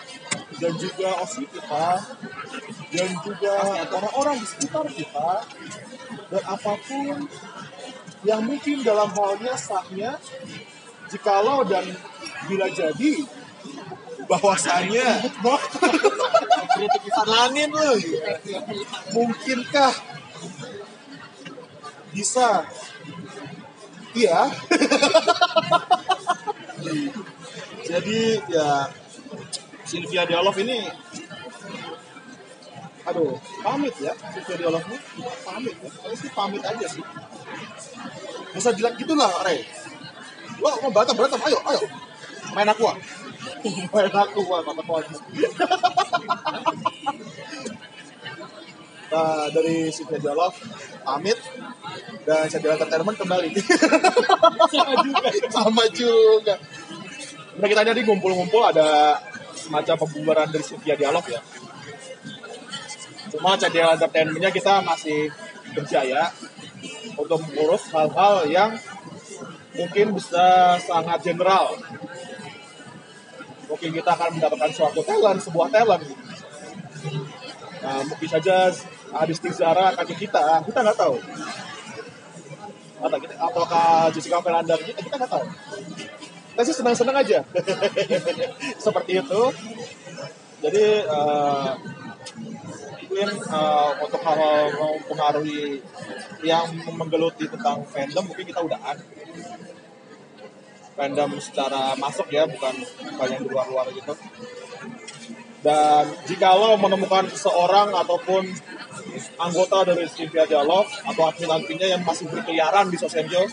dan 0.58 0.74
juga 0.82 1.10
osi 1.22 1.46
kita 1.46 1.88
dan 2.92 3.10
juga 3.22 3.56
orang-orang 3.94 4.42
di 4.42 4.48
sekitar 4.50 4.86
kita. 4.90 5.30
Dan 6.32 6.44
apa 6.48 6.74
pun 6.80 7.28
yang 8.22 8.46
mungkin 8.46 8.86
dalam 8.86 9.10
halnya 9.14 9.58
sahnya 9.58 10.18
jikalau 11.10 11.66
dan 11.66 11.86
bila 12.46 12.70
jadi 12.70 13.26
bahwasanya 14.30 15.28
lanin 17.28 17.72
lu 17.74 17.92
mungkinkah 19.12 19.94
bisa? 22.12 22.68
Iya. 24.12 24.52
Jadi 27.92 28.20
ya 28.52 28.92
Sylvia 29.88 30.24
Dialog 30.28 30.56
ini 30.60 30.88
aduh 33.02 33.34
pamit 33.66 33.96
ya 33.98 34.14
Sylvia 34.36 34.68
Dialog 34.68 34.84
ini. 34.92 34.98
Pamit 35.48 35.76
ya 35.80 35.90
Kayaknya 35.90 36.18
sih 36.20 36.30
pamit 36.36 36.62
aja 36.64 36.88
sih 36.88 37.04
bisa 38.52 38.70
jelek 38.76 39.00
gitulah 39.00 39.32
Rey 39.48 39.64
lo 40.62 40.70
mau 40.86 40.92
berantem 40.94 41.16
berantem 41.18 41.42
ayo 41.50 41.58
ayo. 41.74 41.82
Main 42.54 42.70
aku 42.70 42.84
ah. 42.86 42.98
Main 43.94 44.14
aku 44.14 44.42
ah 44.54 44.62
kata 44.62 44.82
kawan 44.86 45.04
nah, 49.12 49.46
dari 49.52 49.92
Sylvia 49.92 50.20
Dialog 50.22 50.54
pamit. 51.04 51.40
Dan 52.22 52.46
saya 52.48 52.78
Entertainment 52.78 53.18
kembali. 53.18 53.50
Sama 54.70 54.94
juga. 55.02 55.30
Sama 55.58 55.84
juga. 55.90 56.56
Nah, 57.58 57.68
kita 57.68 57.82
tadi 57.84 58.06
ngumpul-ngumpul 58.06 58.62
ada 58.64 59.18
semacam 59.58 59.96
pembubaran 60.06 60.48
dari 60.54 60.64
Sylvia 60.64 60.94
Dialog 60.96 61.26
ya. 61.28 61.42
Cuma 63.34 63.58
CDL 63.58 63.98
Entertainment-nya 63.98 64.54
kita 64.54 64.86
masih 64.86 65.34
berjaya 65.74 66.30
untuk 67.22 67.40
mengurus 67.46 67.86
hal-hal 67.94 68.36
yang 68.50 68.72
mungkin 69.78 70.18
bisa 70.18 70.76
sangat 70.82 71.22
general. 71.22 71.78
Mungkin 73.70 73.90
kita 73.96 74.10
akan 74.12 74.42
mendapatkan 74.42 74.72
suatu 74.76 75.00
talent, 75.06 75.40
sebuah 75.40 75.72
talent. 75.72 76.04
Nah, 77.82 78.02
mungkin 78.06 78.30
saja 78.30 78.70
Adis 79.16 79.40
Tizara 79.40 79.96
akan 79.96 80.06
kita, 80.12 80.66
kita 80.68 80.80
nggak 80.84 81.00
tahu. 81.00 81.18
Atau 83.02 83.18
ataukah 83.18 84.14
Jessica 84.14 84.44
Fernanda 84.44 84.78
kita, 84.78 85.00
kita 85.02 85.16
nggak 85.18 85.32
tahu 85.32 85.46
kita 86.52 86.68
sih 86.68 86.76
senang-senang 86.84 87.18
aja 87.18 87.40
seperti 88.86 89.24
itu 89.24 89.42
jadi 90.62 91.10
uh, 91.10 91.74
mungkin 93.12 93.44
uh, 93.52 93.92
untuk 94.00 94.24
hal-hal 94.24 94.72
mempengaruhi 94.72 95.84
yang 96.48 96.64
menggeluti 96.96 97.44
tentang 97.44 97.84
fandom 97.92 98.24
mungkin 98.24 98.48
kita 98.48 98.64
udahan 98.64 98.96
fandom 100.96 101.36
secara 101.44 101.92
masuk 102.00 102.32
ya 102.32 102.48
bukan 102.48 102.72
yang 103.28 103.44
di 103.44 103.52
luar-luar 103.52 103.92
gitu. 103.92 104.16
Dan 105.60 106.08
jikalau 106.24 106.80
menemukan 106.80 107.28
seseorang 107.36 107.92
ataupun 108.00 108.48
anggota 109.36 109.92
dari 109.92 110.08
Sylvia 110.08 110.48
Dialog 110.48 110.88
atau 110.88 111.24
admin-adminnya 111.28 111.92
yang 111.92 112.08
masih 112.08 112.32
berkeliaran 112.32 112.88
di 112.88 112.96
sosial 112.96 113.28
media 113.28 113.44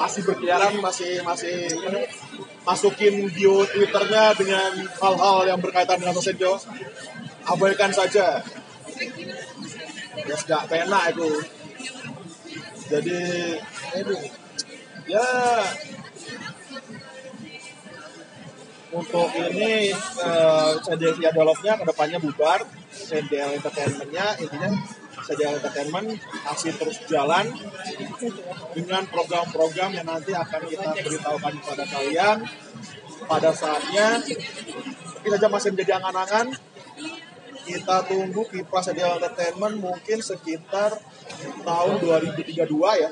masih 0.00 0.20
berkeliaran 0.26 0.74
masih 0.78 1.22
masih 1.22 1.70
masukin 2.64 3.28
bio 3.28 3.68
twitternya 3.68 4.32
dengan 4.40 4.72
hal-hal 4.88 5.38
yang 5.44 5.60
berkaitan 5.60 6.00
dengan 6.00 6.16
Rosenjo 6.16 6.56
abaikan 7.44 7.92
saja. 7.92 8.40
Ya 10.24 10.34
sudah 10.40 10.64
pena 10.64 11.12
itu. 11.12 11.30
Jadi 12.88 13.20
ya. 15.08 15.28
Untuk 18.94 19.26
ini 19.34 19.90
uh, 20.22 20.78
CDL 20.78 21.18
dialognya 21.18 21.74
ke 21.76 21.84
depannya 21.84 22.18
bubar. 22.22 22.62
CDL 22.94 23.58
entertainmentnya 23.58 24.38
intinya 24.38 24.70
CDL 25.24 25.56
entertainment 25.58 26.20
masih 26.44 26.72
terus 26.76 27.00
jalan 27.08 27.48
dengan 28.76 29.02
program-program 29.08 29.96
yang 29.96 30.06
nanti 30.06 30.36
akan 30.36 30.62
kita 30.68 30.88
beritahukan 31.00 31.52
kepada 31.64 31.84
kalian. 31.88 32.38
Pada 33.24 33.50
saatnya 33.56 34.20
kita 35.24 35.40
saja 35.40 35.48
masih 35.48 35.72
menjadi 35.72 35.96
angan-angan. 35.96 36.52
Kita 37.64 38.04
tunggu 38.04 38.44
kipas 38.44 38.92
CDL 38.92 39.16
entertainment 39.16 39.80
mungkin 39.80 40.20
sekitar 40.20 41.00
tahun 41.64 41.94
2032 42.04 42.60
ya. 43.00 43.10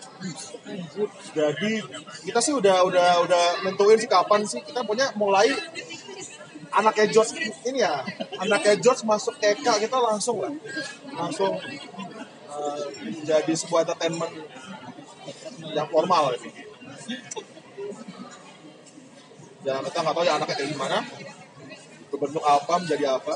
Jadi 1.32 1.72
kita 2.28 2.40
sih 2.44 2.52
udah 2.52 2.84
udah 2.84 3.24
udah 3.24 3.44
nentuin 3.64 3.96
sih 3.96 4.12
kapan 4.12 4.44
sih. 4.44 4.60
Kita 4.60 4.84
punya 4.84 5.08
mulai 5.16 5.48
anaknya 6.72 7.06
George 7.12 7.32
ini 7.68 7.80
ya. 7.84 8.04
Anaknya 8.40 8.76
George 8.80 9.04
masuk 9.08 9.36
TK 9.40 9.88
kita 9.88 9.98
langsung 10.00 10.40
lah. 10.40 10.52
Langsung 11.12 11.56
uh, 12.52 12.84
jadi 13.24 13.52
sebuah 13.56 13.88
entertainment 13.88 14.32
yang 15.72 15.88
formal. 15.88 16.36
Ini. 16.36 16.50
Ya 19.62 19.78
kita 19.78 19.98
nggak 20.02 20.14
tahu 20.14 20.24
ya 20.26 20.32
anaknya 20.36 20.56
kayak 20.58 20.70
gimana. 20.74 20.98
Berbentuk 22.10 22.44
apa 22.44 22.72
menjadi 22.82 23.04
apa. 23.16 23.34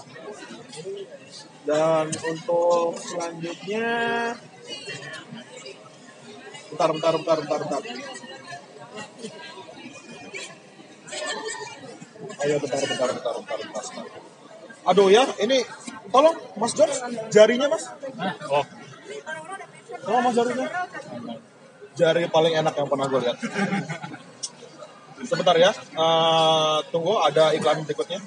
Dan 1.67 2.07
untuk 2.13 2.95
selanjutnya 3.01 3.91
bentar 6.71 6.89
bentar 6.93 7.13
bentar 7.17 7.37
bentar 7.41 7.59
bentar. 7.63 7.83
Ayo 12.37 12.57
bentar 12.61 12.79
bentar 12.85 13.09
bentar 13.17 13.35
bentar 13.41 13.59
bentar, 13.59 13.85
bentar. 13.87 14.25
aduh 14.87 15.11
ya 15.11 15.27
ini 15.43 15.67
tolong 16.15 16.39
mas 16.55 16.71
George 16.71 16.95
jarinya 17.35 17.67
mas. 17.67 17.91
Oh 18.47 18.63
oh 20.07 20.19
mas 20.23 20.35
jarinya 20.35 20.69
jari 21.97 22.29
paling 22.29 22.55
enak 22.61 22.75
yang 22.77 22.89
pernah 22.93 23.09
gue 23.09 23.21
lihat. 23.25 23.37
Sebentar 25.25 25.57
ya 25.57 25.73
uh, 25.97 26.85
tunggu 26.93 27.17
ada 27.25 27.57
iklan 27.57 27.83
berikutnya. 27.89 28.21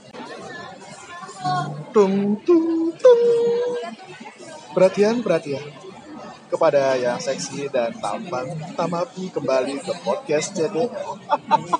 Tung 1.94 2.42
tung 2.44 2.92
tung. 2.98 3.24
Perhatian 4.74 5.22
perhatian 5.22 5.62
kepada 6.50 6.98
yang 6.98 7.22
seksi 7.22 7.70
dan 7.70 7.94
tampan. 8.02 8.50
Tamapi 8.74 9.30
kembali 9.30 9.86
ke 9.86 9.94
podcast 10.02 10.58
jadi. 10.58 10.90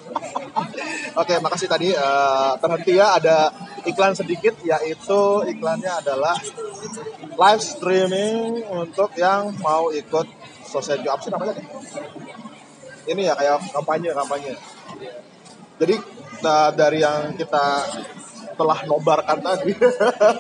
Oke, 1.20 1.36
makasih 1.42 1.66
tadi. 1.66 1.90
Uh, 1.90 2.54
terhenti 2.62 3.02
ya 3.02 3.18
ada 3.18 3.50
iklan 3.90 4.14
sedikit 4.14 4.54
yaitu 4.62 5.22
iklannya 5.50 5.90
adalah 5.90 6.38
live 7.40 7.64
streaming 7.64 8.68
untuk 8.68 9.16
yang 9.16 9.56
mau 9.64 9.96
ikut 9.96 10.28
sosial 10.68 11.00
apa 11.08 11.22
sih 11.24 11.32
namanya? 11.32 11.56
Ini 13.08 13.22
ya 13.32 13.34
kayak 13.40 13.72
kampanye 13.72 14.12
kampanye. 14.12 14.54
Jadi 15.80 15.96
uh, 16.44 16.72
dari 16.76 17.00
yang 17.00 17.40
kita 17.40 17.88
telah 18.60 18.84
nobarkan 18.84 19.40
tadi 19.40 19.72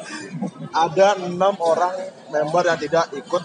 ada 0.83 1.15
enam 1.23 1.55
orang 1.63 1.95
member 2.27 2.67
yang 2.67 2.75
tidak 2.75 3.07
ikut 3.15 3.43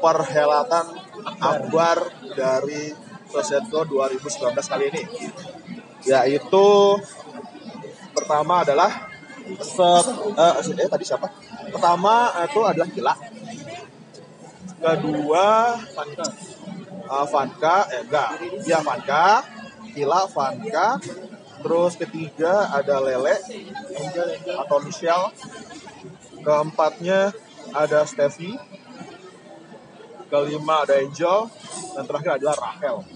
perhelatan 0.00 0.96
akbar 1.44 2.08
dari 2.32 2.96
Sosietko 3.28 3.84
2019 3.84 4.56
kali 4.56 4.84
ini. 4.92 5.02
yaitu 6.02 6.98
pertama 8.10 8.66
adalah 8.66 9.06
set, 9.62 10.06
eh, 10.34 10.82
eh, 10.82 10.90
tadi 10.90 11.04
siapa? 11.06 11.30
Pertama 11.70 12.34
itu 12.42 12.60
adalah 12.66 12.88
Kila. 12.90 13.14
Kedua 14.82 15.46
Vanka. 15.94 16.28
Uh, 17.06 17.26
Vanka, 17.28 17.76
eh 17.92 18.02
enggak. 18.02 18.28
Ya 18.66 18.82
Vanka, 18.82 19.46
Kila, 19.94 20.26
Vanka. 20.26 20.98
Terus 21.62 21.94
ketiga 21.94 22.66
ada 22.74 22.98
Lele 22.98 23.38
atau 24.58 24.78
Michelle. 24.82 25.30
Keempatnya 26.42 27.30
ada 27.70 28.02
Steffi. 28.02 28.58
Kelima 30.26 30.82
ada 30.82 30.98
Angel. 30.98 31.46
Dan 31.94 32.04
terakhir 32.08 32.42
adalah 32.42 32.56
Rahel. 32.58 33.06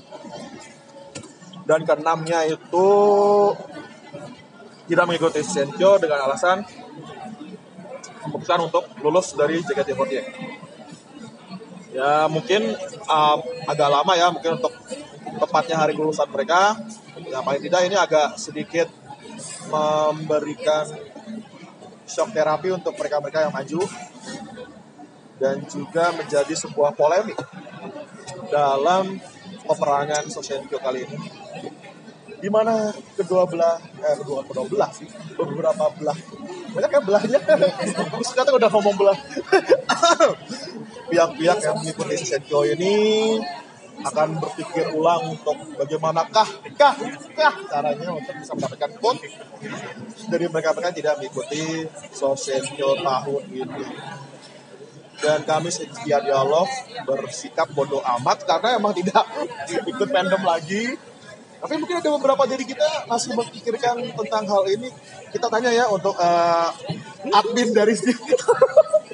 Dan 1.66 1.82
keenamnya 1.82 2.46
itu 2.46 2.88
tidak 4.86 5.04
mengikuti 5.10 5.42
Sencyo 5.42 5.98
dengan 5.98 6.30
alasan 6.30 6.62
memutuskan 8.46 8.62
untuk 8.62 8.84
lulus 9.02 9.34
dari 9.34 9.58
JKT48. 9.58 10.14
Ya 11.90 12.30
mungkin 12.30 12.78
uh, 13.10 13.36
agak 13.66 13.88
lama 13.90 14.12
ya 14.14 14.30
mungkin 14.30 14.62
untuk 14.62 14.70
tepatnya 15.42 15.82
hari 15.82 15.98
kelulusan 15.98 16.30
mereka. 16.30 16.78
Ya 17.26 17.42
paling 17.42 17.62
tidak 17.66 17.80
ini 17.90 17.96
agak 17.98 18.38
sedikit 18.38 18.86
memberikan 19.66 20.86
shock 22.06 22.30
terapi 22.30 22.70
untuk 22.70 22.94
mereka-mereka 22.94 23.50
yang 23.50 23.52
maju 23.52 23.82
dan 25.42 25.58
juga 25.66 26.14
menjadi 26.14 26.54
sebuah 26.54 26.94
polemik 26.94 27.36
dalam 28.46 29.18
peperangan 29.66 30.30
Sosenkyo 30.30 30.78
kali 30.78 31.02
ini 31.02 31.18
di 32.36 32.48
mana 32.52 32.92
kedua 33.16 33.48
belah 33.48 33.80
eh 33.80 34.14
kedua 34.20 34.44
kedua 34.44 34.64
belah 34.68 34.90
sih 34.92 35.08
beberapa 35.36 35.88
belah. 35.96 36.18
Banyak 36.76 36.90
ya 36.92 37.00
belahnya. 37.00 37.40
Terus 38.12 38.28
ternyata 38.32 38.52
udah 38.52 38.68
ngomong 38.68 38.94
belah. 38.96 39.18
Pihak-pihak 41.10 41.58
yang 41.62 41.76
mengikuti 41.80 42.16
Senkyo 42.20 42.66
ini 42.66 42.94
akan 44.04 44.36
berpikir 44.36 44.92
ulang 44.92 45.32
untuk 45.32 45.56
bagaimanakah 45.80 46.48
kah 46.76 46.94
kah 47.32 47.54
caranya 47.72 48.12
untuk 48.12 48.34
bisa 48.36 48.52
mendapatkan 48.52 48.92
quote 49.00 49.24
dari 50.28 50.46
mereka-mereka 50.52 50.92
tidak 50.92 51.14
mengikuti 51.16 51.88
Sosenkyo 52.12 53.00
tahun 53.00 53.44
ini. 53.48 53.86
Dan 55.16 55.48
kami 55.48 55.72
setia 55.72 56.20
dialog 56.20 56.68
bersikap 57.08 57.72
bodoh 57.72 58.04
amat 58.20 58.44
karena 58.44 58.76
emang 58.76 58.92
tidak 58.92 59.24
ikut 59.90 60.08
fandom 60.12 60.44
lagi 60.44 60.92
tapi 61.56 61.74
mungkin 61.80 61.96
ada 61.98 62.10
beberapa 62.12 62.44
dari 62.44 62.64
kita 62.68 63.08
masih 63.08 63.32
memikirkan 63.32 63.96
tentang 64.12 64.44
hal 64.44 64.64
ini. 64.68 64.92
Kita 65.32 65.48
tanya 65.48 65.72
ya 65.72 65.88
untuk 65.88 66.16
eh, 66.16 66.68
admin 67.32 67.72
dari 67.72 67.94
sini. 67.96 68.14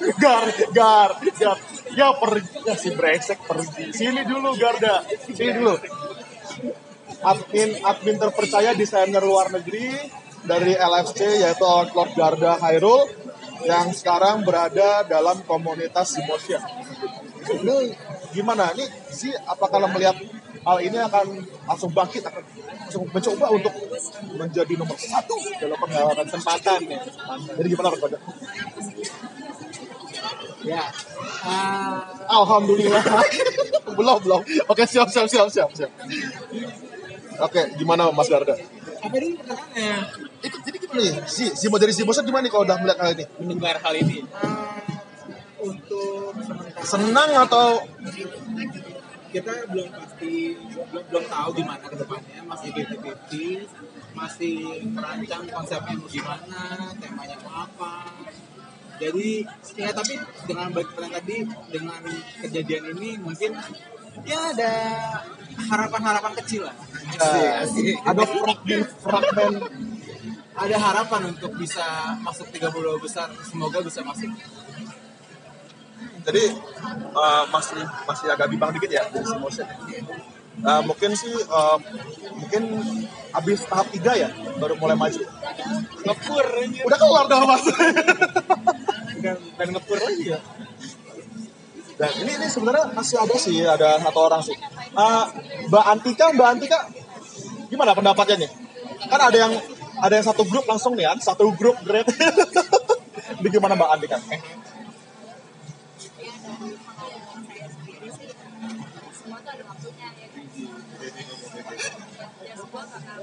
Gar 0.03 0.51
gar 0.75 1.15
gar. 1.39 1.59
Ya 1.95 2.11
pergi. 2.19 2.59
Ya 2.67 2.75
si 2.75 2.91
brengsek 2.91 3.39
pergi. 3.47 3.95
Sini 3.95 4.27
dulu 4.27 4.51
Garda. 4.59 5.07
Sini 5.31 5.63
dulu. 5.63 5.79
Admin 7.23 7.71
admin 7.87 8.17
terpercaya 8.19 8.75
desainer 8.75 9.23
luar 9.23 9.55
negeri 9.55 9.95
dari 10.43 10.75
LFC 10.75 11.47
yaitu 11.47 11.63
Lord 11.95 12.19
Garda 12.19 12.59
Hairul 12.67 13.07
yang 13.63 13.95
sekarang 13.95 14.43
berada 14.43 15.07
dalam 15.07 15.39
komunitas 15.47 16.19
Emotion. 16.19 16.63
Ini 17.47 17.95
gimana? 18.35 18.75
Ini 18.75 18.91
sih 19.15 19.31
apakah 19.47 19.87
melihat 19.87 20.19
hal 20.63 20.79
ini 20.79 20.99
akan 20.99 21.27
langsung 21.67 21.91
bangkit 21.91 22.23
akan 22.23 22.43
langsung 22.87 23.03
mencoba 23.11 23.47
untuk 23.51 23.75
menjadi 24.39 24.73
nomor 24.79 24.97
satu 24.99 25.37
dalam 25.59 25.79
pengalaman 25.79 26.27
kesempatan 26.27 26.79
ya. 26.87 26.99
Jadi 27.59 27.67
gimana 27.71 27.89
Baga? 27.99 28.19
Ya. 30.63 30.85
Ah, 31.43 32.07
Alhamdulillah. 32.31 33.03
belum 33.99 34.19
belum. 34.23 34.41
Oke 34.71 34.87
siap 34.87 35.11
siap 35.11 35.27
siap 35.27 35.51
siap 35.51 35.71
siap. 35.75 35.91
Oke 37.43 37.61
gimana 37.75 38.09
Mas 38.15 38.31
Garda? 38.31 38.55
apa 39.03 39.19
ini 39.19 39.35
pertanyaannya? 39.35 39.99
Itu 40.47 40.57
jadi 40.63 40.77
gimana 40.79 41.01
nih? 41.03 41.15
Si 41.27 41.51
si 41.59 41.67
mau 41.67 41.83
dari 41.83 41.91
si 41.91 42.07
bosan 42.07 42.23
gimana 42.23 42.47
nih 42.47 42.55
kalau 42.55 42.63
udah 42.63 42.79
melihat 42.79 42.99
hal 43.03 43.11
ini? 43.19 43.25
mendengar 43.43 43.77
hal 43.83 43.95
ini 43.99 44.23
Ah, 44.31 44.79
untuk 45.59 46.31
Senang 46.87 47.31
atau 47.43 47.83
kita 49.33 49.53
belum 49.73 49.89
pasti 49.97 50.33
belum, 50.55 51.03
belum 51.09 51.25
tahu 51.27 51.49
gimana 51.57 51.85
ke 51.89 51.97
depannya. 51.97 52.41
Masih 52.45 52.69
50-50 52.77 54.13
masih 54.13 54.57
merancang 54.93 55.43
konsepnya 55.49 55.95
mau 55.97 56.09
gimana 56.13 56.63
temanya 57.01 57.37
mau 57.41 57.65
apa. 57.65 57.95
Jadi 59.01 59.43
ya 59.75 59.91
tapi 59.91 60.15
dengan 60.45 60.69
baik 60.71 60.89
tadi 60.95 61.37
dengan 61.73 62.03
kejadian 62.45 62.85
ini 62.95 63.11
mungkin 63.19 63.57
ya 64.29 64.53
ada 64.53 64.73
harapan-harapan 65.73 66.33
kecil 66.45 66.69
lah. 66.69 66.77
Eh, 67.17 67.97
ada 68.05 68.23
fragmen 68.29 68.83
fragmen 69.01 69.53
ada 70.53 70.77
harapan 70.77 71.33
untuk 71.33 71.57
bisa 71.57 72.17
masuk 72.21 72.53
30 72.53 73.01
besar. 73.01 73.29
Semoga 73.49 73.81
bisa 73.81 74.05
masuk 74.05 74.29
jadi 76.23 76.45
eh, 77.13 77.45
masih 77.51 77.83
masih 78.07 78.27
agak 78.31 78.47
bimbang 78.51 78.71
dikit 78.75 78.91
ya 78.91 79.03
dari 79.11 79.27
si 79.27 79.37
motion 79.39 79.67
Eh, 80.61 80.83
mungkin 80.85 81.11
sih 81.17 81.33
eh, 81.33 81.77
mungkin 82.37 82.63
habis 83.33 83.65
tahap 83.65 83.89
tiga 83.89 84.13
ya 84.13 84.29
baru 84.61 84.77
mulai 84.77 84.95
maju. 84.95 85.25
Ngepur 86.05 86.47
udah 86.87 86.99
keluar 87.01 87.25
dah 87.25 87.41
mas. 87.49 87.65
Dan, 89.23 89.69
ngepur 89.73 89.97
lagi 89.97 90.37
ya. 90.37 90.39
Dan 91.97 92.11
ini 92.21 92.33
ini 92.37 92.47
sebenarnya 92.53 92.93
masih 92.93 93.17
ada 93.17 93.37
sih 93.41 93.65
ada 93.65 93.97
satu 93.97 94.21
orang 94.21 94.43
sih. 94.45 94.57
Eh, 94.93 95.25
mbak 95.73 95.85
Antika 95.89 96.31
mbak 96.37 96.49
Antika 96.53 96.79
gimana 97.73 97.97
pendapatnya 97.97 98.45
nih? 98.45 98.51
Kan 99.09 99.21
ada 99.25 99.39
yang 99.49 99.53
ada 100.05 100.15
yang 100.15 100.27
satu 100.29 100.45
grup 100.45 100.69
langsung 100.69 100.93
nih 100.95 101.09
kan? 101.09 101.19
Satu 101.19 101.49
grup 101.57 101.81
great 101.81 102.05
ini 103.41 103.49
gimana 103.49 103.73
mbak 103.73 103.89
Antika 103.89 104.21
semua 109.23 109.39
tuh 109.39 109.53
ada 109.55 109.65
waktunya 109.71 110.09
ya 110.19 110.27
kan? 110.35 110.45
Ya 112.43 112.55
semua 112.59 112.83
bakal 112.91 113.21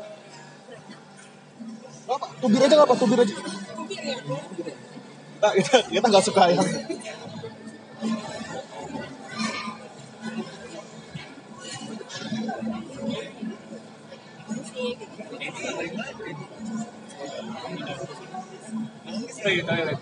apa 2.09 2.25
tubir 2.41 2.61
aja 2.63 2.75
apa 2.79 2.95
tubir 2.95 3.19
aja. 3.19 3.35
Kubir 3.35 4.01
ya? 4.01 4.15
Nah, 5.39 5.51
kita 5.55 5.75
kita 5.91 6.05
nggak 6.07 6.25
suka 6.25 6.43
yang 6.55 6.67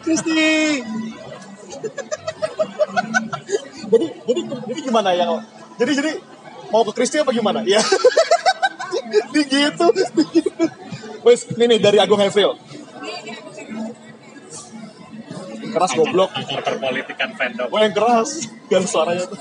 Kristi. 0.02 0.84
Jadi 3.88 4.06
jadi 4.28 4.42
jadi 4.68 4.80
gimana 4.86 5.10
ya 5.18 5.26
jadi 5.78 5.92
jadi 5.94 6.12
mau 6.74 6.84
ke 6.84 6.92
Kristi 6.98 7.22
apa 7.22 7.32
gimana? 7.32 7.62
Ya. 7.64 7.82
Di 9.34 9.42
gitu. 9.48 9.88
Wes 11.24 11.48
ini 11.56 11.76
nih 11.76 11.80
dari 11.80 11.98
Agung 12.02 12.20
Hefril 12.20 12.56
keras 15.78 15.94
goblok. 15.94 16.32
akar 16.34 16.62
perpolitikan 16.66 17.30
fandom. 17.38 17.68
Gue 17.70 17.82
yang 17.86 17.94
keras. 17.94 18.50
Biar 18.66 18.84
suaranya 18.90 19.30
tuh. 19.30 19.40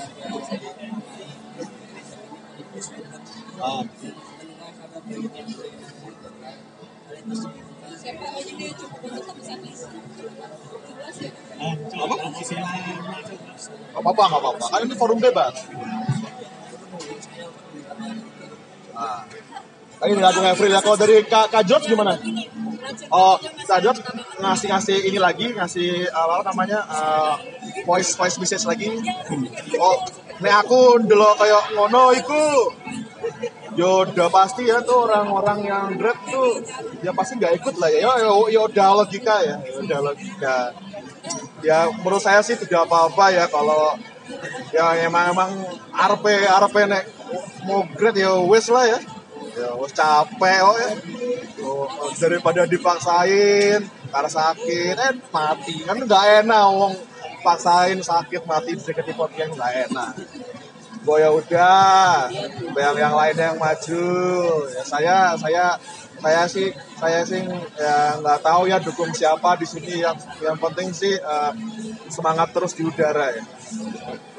Ah, 3.57 3.81
nggak 13.97 13.97
apa-apa 13.97 14.23
apa-apa 14.29 14.65
kan 14.69 14.85
ini 14.85 14.93
forum 14.93 15.17
bebas 15.17 15.65
Tadi 19.97 20.13
dari 20.13 20.25
Agung 20.29 20.69
ya. 20.69 20.79
Kalau 20.79 20.97
dari 20.97 21.15
Kak, 21.25 21.49
Kak 21.49 21.63
George 21.65 21.89
gimana? 21.89 22.13
Oh, 23.09 23.35
Kak 23.41 23.79
George 23.81 23.99
ngasih-ngasih 24.37 24.97
ini 25.09 25.17
lagi, 25.17 25.57
ngasih 25.57 26.05
apa 26.13 26.45
namanya 26.53 26.85
uh, 26.85 27.33
voice 27.81 28.13
voice 28.13 28.37
message 28.37 28.65
lagi. 28.69 28.93
Oh, 29.81 29.97
nek 30.37 30.53
aku 30.65 31.01
ndelok 31.01 31.41
kayak 31.41 31.63
ngono 31.73 32.13
iku. 32.13 32.45
Yo 33.77 34.09
udah 34.09 34.29
pasti 34.33 34.65
ya 34.65 34.81
tuh 34.81 35.05
orang-orang 35.05 35.61
yang 35.61 35.85
grab 36.01 36.17
tuh 36.25 36.65
ya 37.05 37.13
pasti 37.13 37.37
nggak 37.37 37.61
ikut 37.61 37.75
lah 37.77 37.89
ya. 37.89 37.99
Yo, 38.05 38.11
yo, 38.21 38.31
yo 38.49 38.61
udah 38.69 38.89
logika 39.01 39.41
ya, 39.45 39.57
Ya 39.61 39.77
udah 39.81 39.99
logika. 40.01 40.57
Ya 41.65 41.89
menurut 41.89 42.21
saya 42.21 42.41
sih 42.45 42.57
tidak 42.57 42.89
apa-apa 42.89 43.33
ya 43.33 43.45
kalau 43.49 43.97
ya 44.73 44.97
emang 45.05 45.33
emang 45.33 45.51
RP 45.93 46.25
RP 46.45 46.75
nek 46.85 47.03
mau 47.65 47.85
grade 47.97 48.21
ya 48.21 48.33
wes 48.45 48.67
lah 48.69 48.85
ya 48.85 48.99
ya 49.57 49.73
wes 49.81 49.89
capek 49.89 50.59
oh 50.61 50.77
ya 50.77 50.89
oh, 51.65 51.89
daripada 52.21 52.69
dipaksain 52.69 53.81
karena 54.07 54.29
sakit 54.29 54.95
eh 54.95 55.13
mati. 55.33 55.75
Kan 55.83 55.97
nggak 56.05 56.45
enak 56.45 56.61
ngomong 56.69 56.93
paksain 57.43 57.99
sakit 57.99 58.43
mati 58.47 58.77
di 58.77 59.13
podcast 59.13 59.51
nggak 59.55 59.73
enak. 59.89 60.11
Gue 61.03 61.23
ya 61.23 61.29
udah 61.31 62.27
yang 62.75 62.97
yang 62.99 63.13
lain 63.15 63.35
yang 63.35 63.57
maju. 63.59 64.07
Ya 64.75 64.83
saya 64.83 65.17
saya 65.39 65.65
saya 66.17 66.43
sih 66.49 66.73
saya 66.97 67.21
sih 67.23 67.45
ya 67.77 68.19
nggak 68.19 68.39
tahu 68.43 68.67
ya 68.67 68.77
dukung 68.81 69.11
siapa 69.15 69.55
di 69.59 69.65
sini. 69.67 70.03
Yang 70.03 70.17
yang 70.43 70.57
penting 70.59 70.91
sih 70.91 71.15
eh, 71.15 71.51
semangat 72.11 72.51
terus 72.51 72.75
di 72.75 72.83
udara 72.83 73.31
ya. 73.31 73.43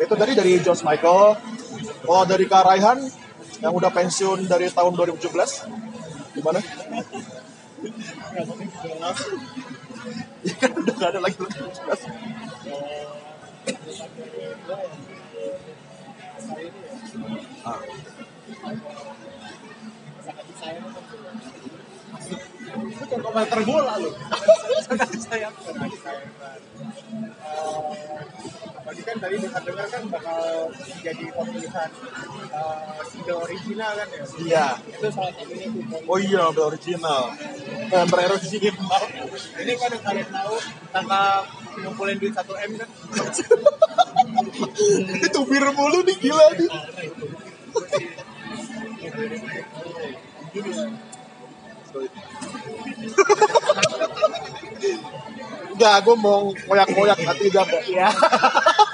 Itu 0.01 0.15
tadi 0.17 0.33
dari 0.37 0.61
George 0.61 0.85
Michael. 0.85 1.37
Oh 2.09 2.25
dari 2.25 2.45
Kak 2.49 2.65
Raihan 2.69 3.28
yang 3.59 3.75
udah 3.75 3.91
pensiun 3.91 4.47
dari 4.47 4.71
tahun 4.71 4.93
2017 4.95 6.39
gimana? 6.39 6.61
Ya 10.47 10.55
kan 10.55 10.71
udah 10.75 10.95
gak 10.95 11.11
ada 11.15 11.21
lagi 11.23 11.37
2017 11.39 12.39
Ah. 17.69 17.81
Itu 22.69 23.05
kan 23.11 23.21
komentar 23.21 23.61
bola 23.65 23.95
lu. 24.01 24.11
Sangat 24.87 25.09
disayangkan. 25.13 25.73
Tadi 25.75 25.99
kan 29.09 29.17
tadi 29.25 29.41
dengar-dengar 29.41 29.89
kan 29.89 30.05
bakal 30.13 30.69
jadi 31.01 31.25
pemilihan 31.33 31.91
uh, 32.53 33.01
single 33.09 33.41
original 33.49 33.91
kan 33.97 34.09
ya. 34.13 34.25
Iya. 34.37 34.67
Itu 34.85 35.09
salah 35.09 35.33
satunya 35.33 35.73
tuh. 35.73 36.05
Oh 36.05 36.21
iya, 36.21 36.53
udah 36.53 36.65
original. 36.69 37.33
Member 37.89 38.37
original. 38.37 39.01
Ini 39.65 39.73
kan 39.81 39.89
yang 39.97 40.05
kalian 40.05 40.29
tahu 40.29 40.61
tanggal 40.93 41.49
ngumpulin 41.81 42.21
duit 42.21 42.37
1 42.37 42.45
M 42.45 42.73
kan. 42.77 42.89
Itu 45.25 45.41
bir 45.49 45.65
mulu 45.73 46.05
nih 46.05 46.17
gila 46.21 46.47
nih. 46.53 46.69
Enggak, 55.79 55.97
gue 56.05 56.17
mau 56.19 56.51
ngoyak-ngoyak 56.69 57.19
nanti 57.25 57.49
udah 57.49 57.65
enggak. 57.65 57.83
Iya. 57.89 58.09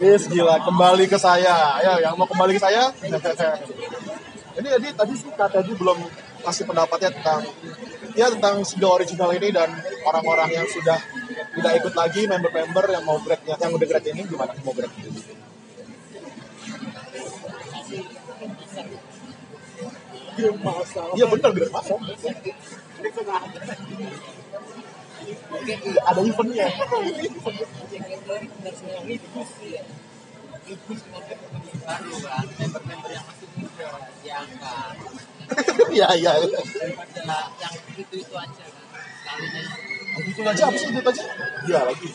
Yes, 0.00 0.30
gila. 0.30 0.62
Kembali 0.62 1.04
ke 1.10 1.18
saya. 1.18 1.74
Ayo, 1.82 1.98
yang 2.06 2.14
mau 2.14 2.30
kembali 2.30 2.54
ke 2.54 2.62
saya. 2.62 2.94
ini 4.60 4.66
jadi 4.66 4.88
tadi 4.94 5.14
sih 5.14 5.30
Kak 5.34 5.58
tadi 5.58 5.72
belum 5.78 5.98
kasih 6.42 6.66
pendapatnya 6.66 7.10
tentang 7.14 7.46
ya 8.18 8.26
tentang 8.34 8.66
single 8.66 8.98
original 8.98 9.30
ini 9.30 9.54
dan 9.54 9.70
orang-orang 10.04 10.50
yang 10.52 10.66
sudah 10.66 10.98
tidak 11.54 11.72
ikut 11.80 11.94
lagi 11.94 12.26
member-member 12.26 12.84
yang 12.90 13.04
mau 13.06 13.16
grade 13.22 13.46
yang 13.46 13.72
udah 13.72 13.86
grade 13.86 14.10
ini 14.10 14.26
gimana 14.26 14.52
mau 14.66 14.74
Iya 20.38 21.26
benar 21.26 21.50
grade 21.52 21.72
masa. 21.74 21.94
Ada 26.08 26.20
eventnya. 26.24 26.66
Iya 35.90 36.08
iya. 36.14 36.32
daripada 36.38 37.38
yang 37.58 37.74
itu 37.98 38.14
itu 38.22 38.34
aja 38.38 38.64
Itu 40.30 40.40
aja 40.46 40.62
apa 40.70 40.78
sih 40.78 40.88
itu 40.94 41.10
aja? 41.10 41.24
Iya 41.66 41.80
lagi. 41.90 42.08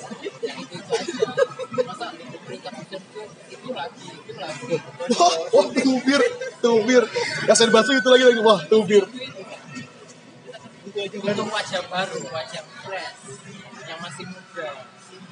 Wah, 3.73 5.34
wah 5.54 5.67
tubir, 5.73 6.21
tubir. 6.62 7.04
Yasin 7.49 7.69
Basu 7.73 7.91
itu 7.97 8.08
lagi 8.10 8.23
lagi. 8.28 8.41
Wah, 8.43 8.60
tubir. 8.69 9.04
itu 10.95 11.19
wajah 11.43 11.82
baru 11.91 12.17
wajah 12.32 12.63
fresh 12.88 13.19
yang 13.84 13.99
masih 13.99 14.25
muda 14.32 14.69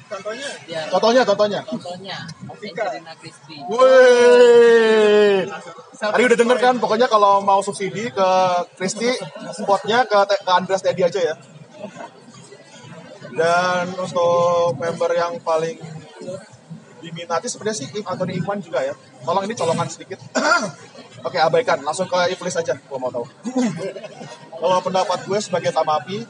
Contohnya 0.04 0.48
biar 0.68 0.84
Contohnya, 0.92 1.22
contohnya. 1.24 1.60
contohnya 1.64 2.16
Angelina 2.44 3.12
Christie 3.16 3.64
Wih. 3.72 5.48
Tadi 5.96 6.22
udah 6.28 6.38
denger 6.38 6.58
kan, 6.60 6.74
pokoknya 6.76 7.08
kalau 7.08 7.40
mau 7.40 7.64
subsidi 7.64 8.12
ke 8.12 8.30
Kristi, 8.76 9.08
spotnya 9.56 10.04
ke, 10.04 10.18
ke 10.28 10.50
Andreas 10.52 10.84
Teddy 10.84 11.08
aja 11.08 11.20
ya. 11.32 11.34
Dan 13.34 13.96
untuk 13.96 14.76
member 14.76 15.10
yang 15.16 15.40
paling 15.40 15.80
diminati 17.04 17.46
sebenarnya 17.46 17.76
sih 17.84 17.88
Anthony 18.00 18.40
Iwan 18.40 18.58
juga 18.64 18.80
ya. 18.80 18.94
Tolong 19.20 19.44
ini 19.44 19.54
colongan 19.54 19.88
sedikit. 19.92 20.18
Oke, 21.28 21.36
abaikan. 21.40 21.80
Langsung 21.84 22.08
ke 22.08 22.16
Iblis 22.32 22.56
aja, 22.56 22.76
gua 22.88 22.98
mau 23.00 23.12
tahu. 23.12 23.24
kalau 24.60 24.80
pendapat 24.80 25.18
gue 25.24 25.38
sebagai 25.40 25.72
Tamapi, 25.72 26.24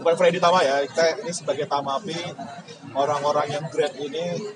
bukan 0.00 0.14
Freddy 0.16 0.40
Tama 0.40 0.60
ya, 0.64 0.84
kita 0.88 1.24
ini 1.24 1.32
sebagai 1.32 1.64
Tamapi, 1.68 2.16
orang-orang 2.92 3.60
yang 3.60 3.64
great 3.68 3.96
ini, 4.00 4.52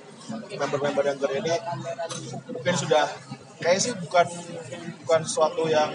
member-member 0.57 1.05
yang 1.05 1.19
great 1.21 1.45
ini, 1.45 1.55
mungkin 2.53 2.75
sudah 2.77 3.05
kayaknya 3.61 3.81
sih 3.81 3.93
bukan 3.97 4.27
bukan 5.05 5.21
sesuatu 5.25 5.65
yang 5.69 5.89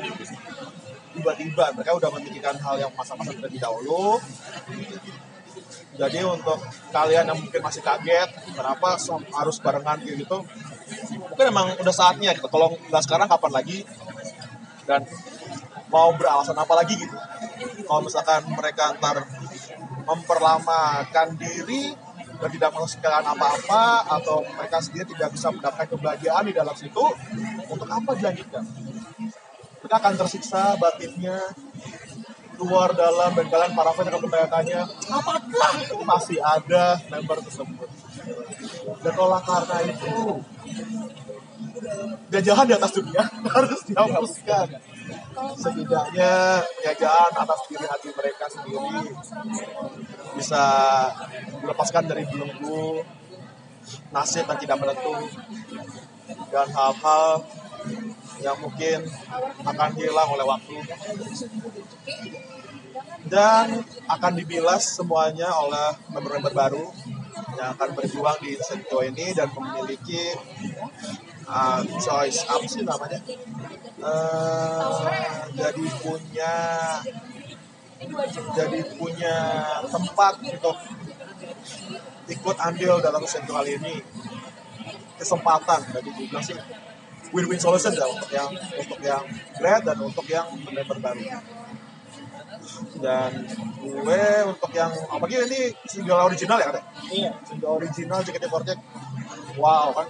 tiba-tiba 1.12 1.76
mereka 1.76 1.92
udah 1.94 2.10
memikirkan 2.18 2.56
hal 2.58 2.76
yang 2.80 2.92
masa-masa 2.96 3.36
terlebih 3.36 3.60
dahulu 3.60 4.18
jadi 6.02 6.26
untuk 6.26 6.58
kalian 6.90 7.30
yang 7.30 7.38
mungkin 7.38 7.62
masih 7.62 7.86
kaget 7.86 8.30
kenapa 8.58 8.98
harus 9.38 9.58
barengan 9.62 10.02
gitu 10.02 10.42
mungkin 11.32 11.46
emang 11.48 11.68
udah 11.80 11.96
saatnya 11.96 12.36
gitu. 12.36 12.48
Tolong 12.52 12.76
nggak 12.90 13.04
sekarang 13.06 13.28
kapan 13.32 13.52
lagi? 13.56 13.78
Dan 14.86 15.06
mau 15.92 16.12
beralasan 16.16 16.58
apa 16.58 16.74
lagi 16.76 16.96
gitu? 17.00 17.16
Kalau 17.88 18.02
misalkan 18.04 18.42
mereka 18.52 18.96
ntar 19.00 19.24
memperlamakan 20.06 21.38
diri 21.40 21.94
dan 22.42 22.50
tidak 22.50 22.70
menghasilkan 22.74 23.22
apa-apa 23.22 23.84
atau 24.22 24.42
mereka 24.58 24.82
sendiri 24.82 25.06
tidak 25.14 25.30
bisa 25.34 25.54
mendapatkan 25.54 25.88
kebahagiaan 25.94 26.44
di 26.50 26.54
dalam 26.56 26.74
situ 26.74 27.06
untuk 27.70 27.88
apa 27.88 28.18
dilanjutkan? 28.18 28.64
Mereka 29.82 29.96
akan 29.98 30.14
tersiksa 30.14 30.78
batinnya 30.78 31.38
luar 32.62 32.94
dalam 32.94 33.34
dan 33.34 33.46
kalian 33.50 33.74
para 33.74 33.92
fans 33.98 34.08
akan 34.14 34.22
bertanya-tanya 34.22 34.82
apakah 35.10 35.74
masih 36.06 36.38
ada 36.38 37.02
member 37.10 37.42
tersebut? 37.42 37.90
Dan 39.02 39.14
olah 39.18 39.42
karena 39.42 39.78
itu. 39.90 40.38
Jajahan 42.30 42.66
di 42.70 42.74
atas 42.78 42.92
dunia 42.94 43.24
harus 43.58 43.82
dihapuskan. 43.90 44.68
Setidaknya 45.58 46.62
jajahan 46.86 47.34
atas 47.34 47.60
diri 47.68 47.86
hati 47.90 48.10
mereka 48.14 48.46
sendiri 48.48 49.10
bisa 50.38 50.64
dilepaskan 51.60 52.06
dari 52.06 52.24
belenggu 52.30 53.02
nasib 54.14 54.46
yang 54.46 54.60
tidak 54.62 54.78
menentu 54.78 55.16
dan 56.54 56.68
hal-hal 56.72 57.44
yang 58.42 58.58
mungkin 58.60 59.06
akan 59.64 59.90
hilang 59.96 60.30
oleh 60.34 60.46
waktu. 60.46 60.76
Dan 63.22 63.86
akan 64.10 64.34
dibilas 64.34 64.98
semuanya 64.98 65.48
oleh 65.54 65.96
member-member 66.12 66.52
baru 66.52 66.86
yang 67.56 67.78
akan 67.78 67.90
berjuang 67.96 68.38
di 68.42 68.58
sektor 68.60 69.06
ini 69.06 69.32
dan 69.32 69.48
memiliki 69.54 70.36
uh, 71.48 71.80
choice 72.02 72.44
apa 72.50 72.66
sih 72.68 72.84
namanya? 72.84 73.20
Eh, 74.02 74.90
jadi 75.54 75.86
punya 76.02 76.54
jadi 78.58 78.80
punya 78.98 79.38
tempat 79.86 80.34
untuk 80.42 80.78
ikut 82.26 82.58
andil 82.58 82.98
dalam 82.98 83.24
sektor 83.30 83.62
ini. 83.62 84.02
Kesempatan 85.22 85.86
jadi 85.94 86.10
dibilang 86.18 86.42
sih 86.42 86.58
win-win 87.32 87.58
solution 87.58 87.92
ya 87.92 88.06
untuk 88.06 88.30
yang 88.30 88.50
untuk 88.52 89.00
yang 89.00 89.24
grad 89.56 89.82
dan 89.84 89.98
untuk 90.00 90.26
yang 90.28 90.46
member 90.68 90.98
baru. 91.00 91.22
Dan 93.02 93.32
gue 93.82 94.24
untuk 94.46 94.72
yang 94.72 94.92
apalagi 95.10 95.36
ini 95.42 95.62
single 95.90 96.22
original 96.22 96.62
ya 96.62 96.70
katanya 96.70 96.88
Iya. 97.10 97.32
single 97.42 97.82
original 97.82 98.20
JKT48 98.22 98.78
wow 99.58 99.90
kan? 99.92 100.08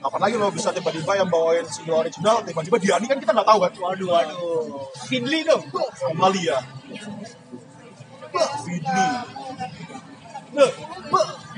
Kapan 0.00 0.20
lagi 0.20 0.34
lo 0.36 0.48
bisa 0.48 0.72
tiba-tiba 0.72 1.12
yang 1.14 1.28
bawain 1.28 1.64
single 1.68 2.00
original 2.00 2.40
tiba-tiba 2.42 2.76
Diani 2.80 3.06
kan 3.06 3.18
kita 3.20 3.32
nggak 3.36 3.48
tahu 3.48 3.58
kan? 3.60 3.72
Waduh, 3.76 4.08
waduh. 4.08 4.40
Finley 5.06 5.44
dong. 5.44 5.62
Amalia 6.08 6.56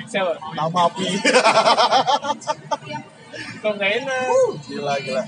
Siapa? 0.09 0.33
nama 0.57 0.88
api 0.88 1.05
Kok 3.62 3.73
nggak 3.77 3.93
enak? 4.03 4.29
gila 4.67 4.95
gila. 5.05 5.23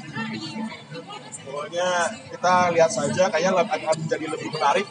Pokoknya 1.44 1.88
kita 2.32 2.54
lihat 2.74 2.90
saja 2.90 3.24
kayaknya 3.28 3.50
akan 3.60 3.96
menjadi 4.00 4.26
lebih 4.30 4.48
menarik. 4.54 4.86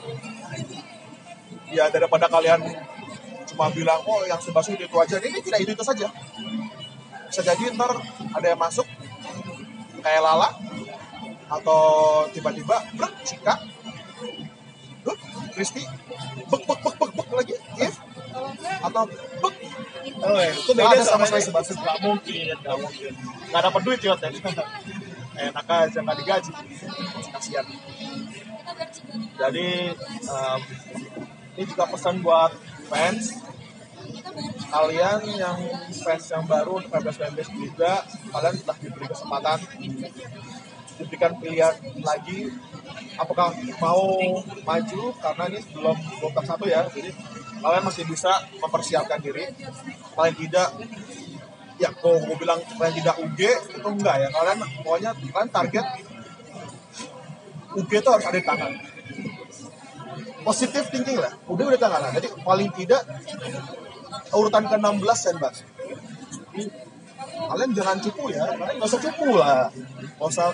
Ya 1.70 1.86
daripada 1.90 2.26
kalian 2.30 2.62
cuma 3.50 3.70
bilang 3.74 4.02
oh 4.06 4.22
yang 4.26 4.40
serba 4.42 4.62
itu 4.66 4.98
aja. 4.98 5.16
Ini 5.18 5.40
tidak 5.42 5.60
itu 5.66 5.72
itu 5.74 5.86
saja. 5.86 6.08
Bisa 7.30 7.42
jadi 7.46 7.74
ntar 7.78 7.94
ada 8.34 8.48
yang 8.48 8.60
masuk 8.60 8.86
kayak 10.02 10.22
Lala 10.24 10.50
atau 11.50 11.82
tiba-tiba 12.34 12.78
brek 12.98 13.14
Cika. 13.26 13.56
Kristi 15.60 15.84
bek 16.50 16.64
bek 16.64 16.80
bek 16.80 16.96
bek 16.96 17.12
bek 17.20 17.28
lagi 17.36 17.56
If 17.84 17.96
atau 18.80 19.04
bek 19.44 19.56
Oh, 20.18 20.38
iya. 20.40 20.52
itu 20.54 20.72
beda 20.74 21.02
sama 21.06 21.26
sama 21.26 21.42
sekali. 21.42 21.44
sebab 21.46 21.64
nggak 21.84 21.98
mungkin 22.02 22.56
nggak 22.64 22.78
mungkin. 22.82 23.12
Nggak 23.50 23.62
dapat 23.70 23.82
duit 23.86 24.00
ya. 24.02 24.14
Enak 25.50 25.66
aja 25.68 26.00
nggak 26.04 26.18
digaji. 26.20 26.52
Kasihan. 27.32 27.66
Jadi 29.40 29.68
em, 30.28 30.60
ini 31.56 31.64
juga 31.68 31.86
pesan 31.88 32.20
buat 32.20 32.52
fans. 32.92 33.40
Kalian 34.70 35.20
yang 35.40 35.58
fans 36.04 36.26
yang 36.30 36.44
baru 36.46 36.78
untuk 36.78 36.92
fanbase 36.94 37.20
fanbase 37.20 37.52
juga 37.56 38.04
kalian 38.36 38.56
sudah 38.60 38.78
diberi 38.84 39.08
kesempatan. 39.08 39.60
Diberikan 41.00 41.32
pilihan 41.40 41.76
lagi. 42.04 42.52
Apakah 43.20 43.52
mau 43.80 44.20
maju? 44.64 45.04
Karena 45.20 45.44
ini 45.52 45.60
belum 45.72 45.98
belum 46.20 46.32
satu 46.44 46.66
ya. 46.68 46.84
Jadi 46.92 47.12
kalian 47.60 47.84
masih 47.86 48.04
bisa 48.08 48.32
mempersiapkan 48.60 49.20
diri. 49.20 49.48
Paling 50.16 50.36
tidak 50.36 50.68
ya 51.80 51.90
kalau 51.96 52.20
gue 52.24 52.36
bilang 52.40 52.60
paling 52.76 52.96
tidak 53.00 53.16
UG 53.20 53.40
itu 53.76 53.88
enggak 53.88 54.16
ya. 54.20 54.28
Kalian 54.32 54.58
pokoknya 54.84 55.12
kalian 55.16 55.52
target 55.52 55.86
UG 57.76 57.92
itu 58.02 58.10
harus 58.10 58.26
ada 58.26 58.38
di 58.40 58.46
tangan. 58.48 58.72
Positif 60.40 60.84
thinking 60.90 61.20
lah. 61.20 61.36
Udah 61.46 61.64
udah 61.70 61.80
tangan 61.80 62.10
jadi 62.16 62.28
paling 62.42 62.70
tidak 62.74 63.04
urutan 64.34 64.64
ke 64.70 64.76
16 64.78 65.04
senbas 65.18 65.56
kalian 67.40 67.72
jangan 67.72 67.96
cupu 68.04 68.36
ya 68.36 68.44
kalian 68.52 68.76
nggak 68.76 68.92
usah 68.92 69.00
cupu 69.00 69.40
lah. 69.40 69.72
Nggak 70.20 70.30
usah 70.36 70.52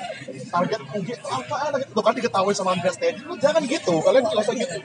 target 0.54 0.82
UG 0.94 1.10
apa 1.26 1.82
gitu 1.82 1.92
tuh 1.98 2.04
kan 2.06 2.14
diketahui 2.14 2.54
sama 2.54 2.78
Andreas 2.78 2.98
Teddy. 3.02 3.26
Jangan 3.42 3.66
gitu 3.66 3.98
kalian 4.06 4.22
nggak 4.26 4.46
usah 4.46 4.54
gitu. 4.54 4.78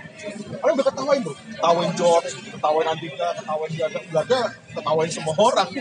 Kalian 0.60 0.74
udah 0.80 0.86
ketawain 0.88 1.20
tuh. 1.20 1.36
Ketawain 1.36 1.92
George 1.98 2.30
ketawain 2.56 2.88
Andika 2.88 3.28
ketawain 3.36 3.72
Gaga 3.76 4.00
Gaga 4.08 4.40
ketawain 4.72 5.10
semua 5.12 5.36
orang. 5.36 5.68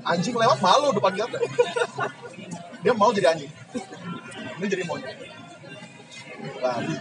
Anjing 0.00 0.32
lewat 0.32 0.56
malu 0.64 0.96
depan 0.96 1.12
Gaga 1.12 1.36
dia 2.80 2.96
mau 2.96 3.12
jadi 3.12 3.36
anjing. 3.36 3.52
Ini 4.60 4.66
jadi 4.68 4.84
monyet. 4.88 5.16
Babi 6.60 6.94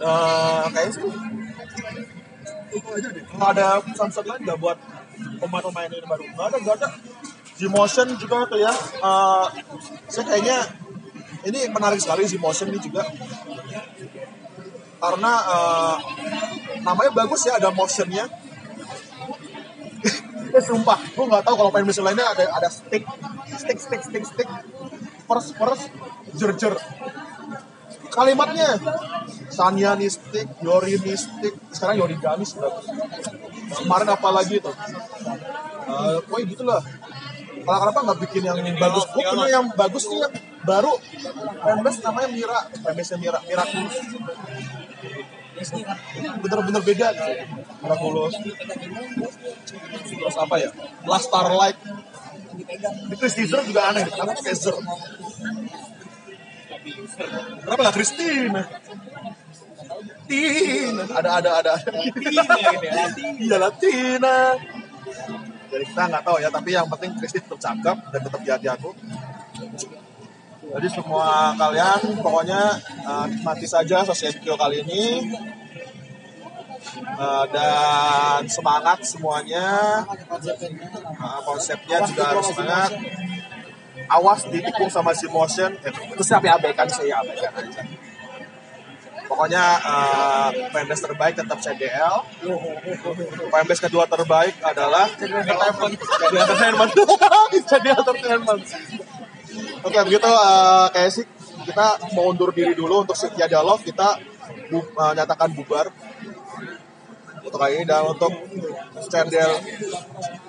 Eh, 0.00 0.64
kayaknya 0.72 0.92
sih 0.96 1.12
itu 2.70 2.88
aja 2.88 3.08
deh. 3.12 3.24
Nggak 3.36 3.50
ada 3.58 3.66
pesan-pesan 3.84 4.24
lain 4.24 4.40
nggak 4.48 4.58
buat 4.62 4.78
pemain-pemain 5.42 5.90
ini 5.92 6.06
baru? 6.08 6.24
Nggak 6.32 6.46
ada, 6.48 6.56
nggak 6.64 6.76
ada. 6.80 6.88
G-Motion 7.60 8.08
juga 8.16 8.48
tuh 8.48 8.56
ya. 8.56 8.72
Eh, 8.72 9.46
saya 10.08 10.24
kayaknya 10.24 10.58
ini 11.44 11.68
menarik 11.68 12.00
sekali 12.00 12.24
G-Motion 12.24 12.72
ini 12.72 12.80
juga. 12.80 13.04
Karena 15.00 15.32
eh, 15.44 15.96
namanya 16.80 17.12
bagus 17.12 17.44
ya, 17.44 17.60
ada 17.60 17.68
motionnya. 17.68 18.24
eh 20.56 20.62
sumpah, 20.64 20.96
gue 20.96 21.24
nggak 21.28 21.44
tahu 21.44 21.54
kalau 21.60 21.70
main 21.70 21.84
mesin 21.84 22.02
lainnya 22.08 22.24
ada 22.24 22.48
ada 22.56 22.68
stick, 22.72 23.04
stick, 23.60 23.76
stick, 23.76 24.00
stick, 24.00 24.24
stick, 24.24 24.48
pers, 25.28 25.52
pers, 25.52 25.82
jer, 26.32 26.50
jer. 26.56 26.74
Kalimatnya 28.10 28.80
Sanya 29.60 29.92
Nistik, 29.92 30.48
Yori 30.64 30.96
Nistik, 30.96 31.52
sekarang 31.68 32.00
Yori 32.00 32.16
Gamis 32.16 32.56
bagus. 32.56 32.88
Kemarin 33.76 34.08
apa 34.08 34.28
lagi 34.32 34.56
tuh? 34.56 34.72
Uh, 35.84 36.16
pokoknya 36.24 36.44
gitu 36.48 36.64
lah. 36.64 36.80
Kalau 37.60 37.78
kenapa 37.84 37.98
nggak 38.08 38.18
bikin 38.24 38.42
yang 38.48 38.56
bagus? 38.80 39.04
Gue 39.12 39.20
punya 39.20 39.52
yang 39.52 39.68
bagus 39.76 40.08
nih 40.08 40.18
yang 40.24 40.32
baru. 40.64 40.96
Fanbase 41.60 42.00
namanya 42.00 42.28
Mira, 42.32 42.58
fanbase 42.72 43.14
Mira, 43.20 43.38
Miraculous. 43.44 43.96
Bener-bener 46.40 46.80
beda 46.80 47.06
gitu. 47.12 47.32
Miraculous. 47.84 48.34
Terus 50.08 50.36
apa 50.40 50.56
ya? 50.56 50.72
Last 51.04 51.28
Starlight. 51.28 51.76
Chris 53.20 53.34
Teaser 53.36 53.60
juga 53.68 53.92
aneh, 53.92 54.08
kenapa 54.08 54.40
pakai 54.40 54.56
Zer? 54.56 54.76
Kenapa 57.60 57.80
nggak 57.84 57.96
Christine? 57.96 58.56
Latina. 60.30 61.02
Ada 61.10 61.30
ada 61.42 61.50
ada. 61.58 61.74
Iya 63.42 63.56
Latina. 63.58 64.36
Jadi 65.70 65.84
kita 65.86 66.02
nggak 66.06 66.22
tahu 66.26 66.36
ya, 66.42 66.50
tapi 66.50 66.70
yang 66.74 66.86
penting 66.86 67.10
Kristi 67.18 67.38
tetap 67.42 67.58
cakep 67.58 67.96
dan 68.14 68.20
tetap 68.22 68.40
jadi 68.46 68.66
aku. 68.78 68.90
Jadi 70.70 70.86
semua 70.86 71.50
kalian 71.58 72.22
pokoknya 72.22 72.62
uh, 73.02 73.26
nikmati 73.26 73.66
saja 73.66 74.06
sosial 74.06 74.30
video 74.38 74.54
kali 74.54 74.86
ini 74.86 75.04
Uh, 77.20 77.44
dan 77.52 78.48
semangat 78.50 79.04
semuanya 79.04 80.02
Uh, 80.10 81.40
konsepnya 81.44 82.02
juga 82.02 82.34
harus 82.34 82.50
semangat 82.50 82.90
awas 84.08 84.48
ditikung 84.48 84.88
sama 84.90 85.12
si 85.14 85.28
motion 85.30 85.70
itu 85.84 86.22
siapa 86.24 86.50
abaikan 86.50 86.88
saya 86.90 87.20
abaikan 87.20 87.52
aja 87.52 87.84
pokoknya 89.30 89.62
uh, 89.78 90.50
fanbase 90.74 91.06
terbaik 91.06 91.34
tetap 91.38 91.58
CDL 91.62 92.26
fanbase 93.54 93.82
kedua 93.86 94.10
terbaik 94.10 94.58
adalah 94.58 95.06
CDL 95.14 95.46
Entertainment 95.46 96.90
CDL 97.70 97.98
Entertainment 98.02 98.62
oke 99.86 99.98
begitu 100.10 100.26
uh, 100.26 100.90
kayak 100.90 101.14
sih 101.14 101.26
kita 101.62 101.86
mau 102.18 102.34
undur 102.34 102.50
diri 102.50 102.74
dulu 102.74 103.06
untuk 103.06 103.14
Setia 103.14 103.46
Dialog 103.46 103.78
kita 103.86 104.18
bu, 104.66 104.82
uh, 104.98 105.14
nyatakan 105.14 105.54
bubar 105.54 105.86
untuk 107.40 107.56
kali 107.56 107.80
ini 107.80 107.84
dan 107.86 108.04
untuk 108.04 108.34
CDL 109.06 109.52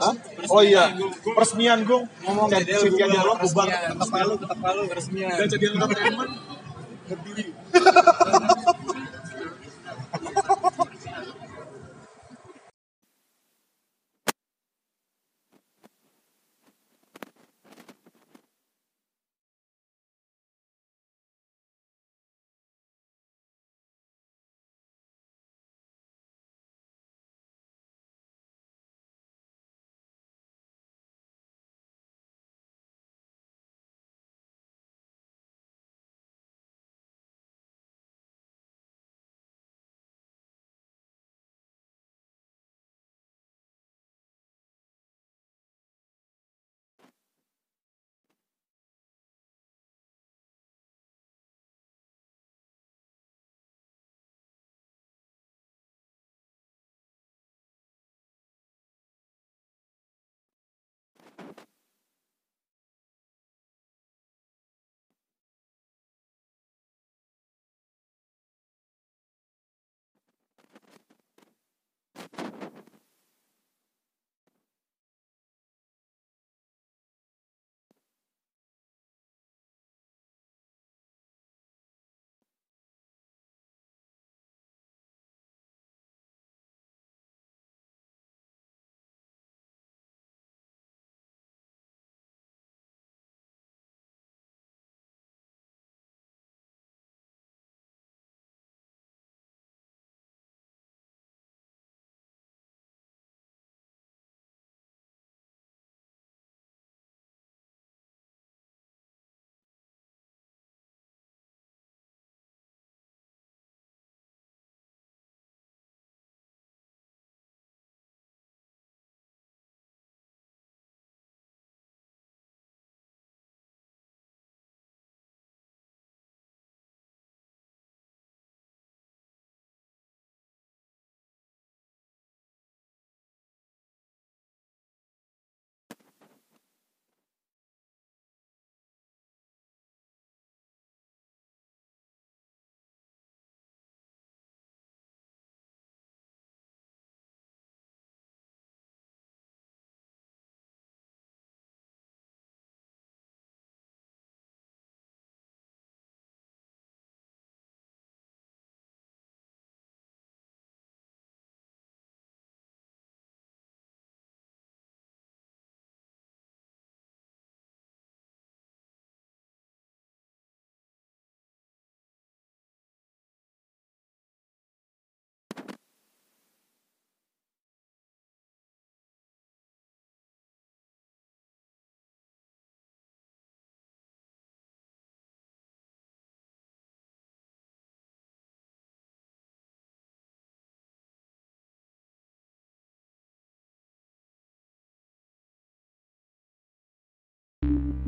Hah? 0.02 0.14
Oh 0.50 0.66
iya, 0.66 0.98
peresmian 1.38 1.86
Gung. 1.86 2.10
Ngomong 2.26 2.50
Setia 2.50 3.06
Dialog 3.06 3.38
bubar. 3.38 3.70
Tetap 3.70 4.10
palu, 4.10 4.34
tetap 4.34 4.58
palu, 4.58 4.82
resmian. 4.90 5.30
Dan 5.38 5.46
CDL 5.46 5.78
Entertainment 5.78 6.32
berdiri. 7.12 7.54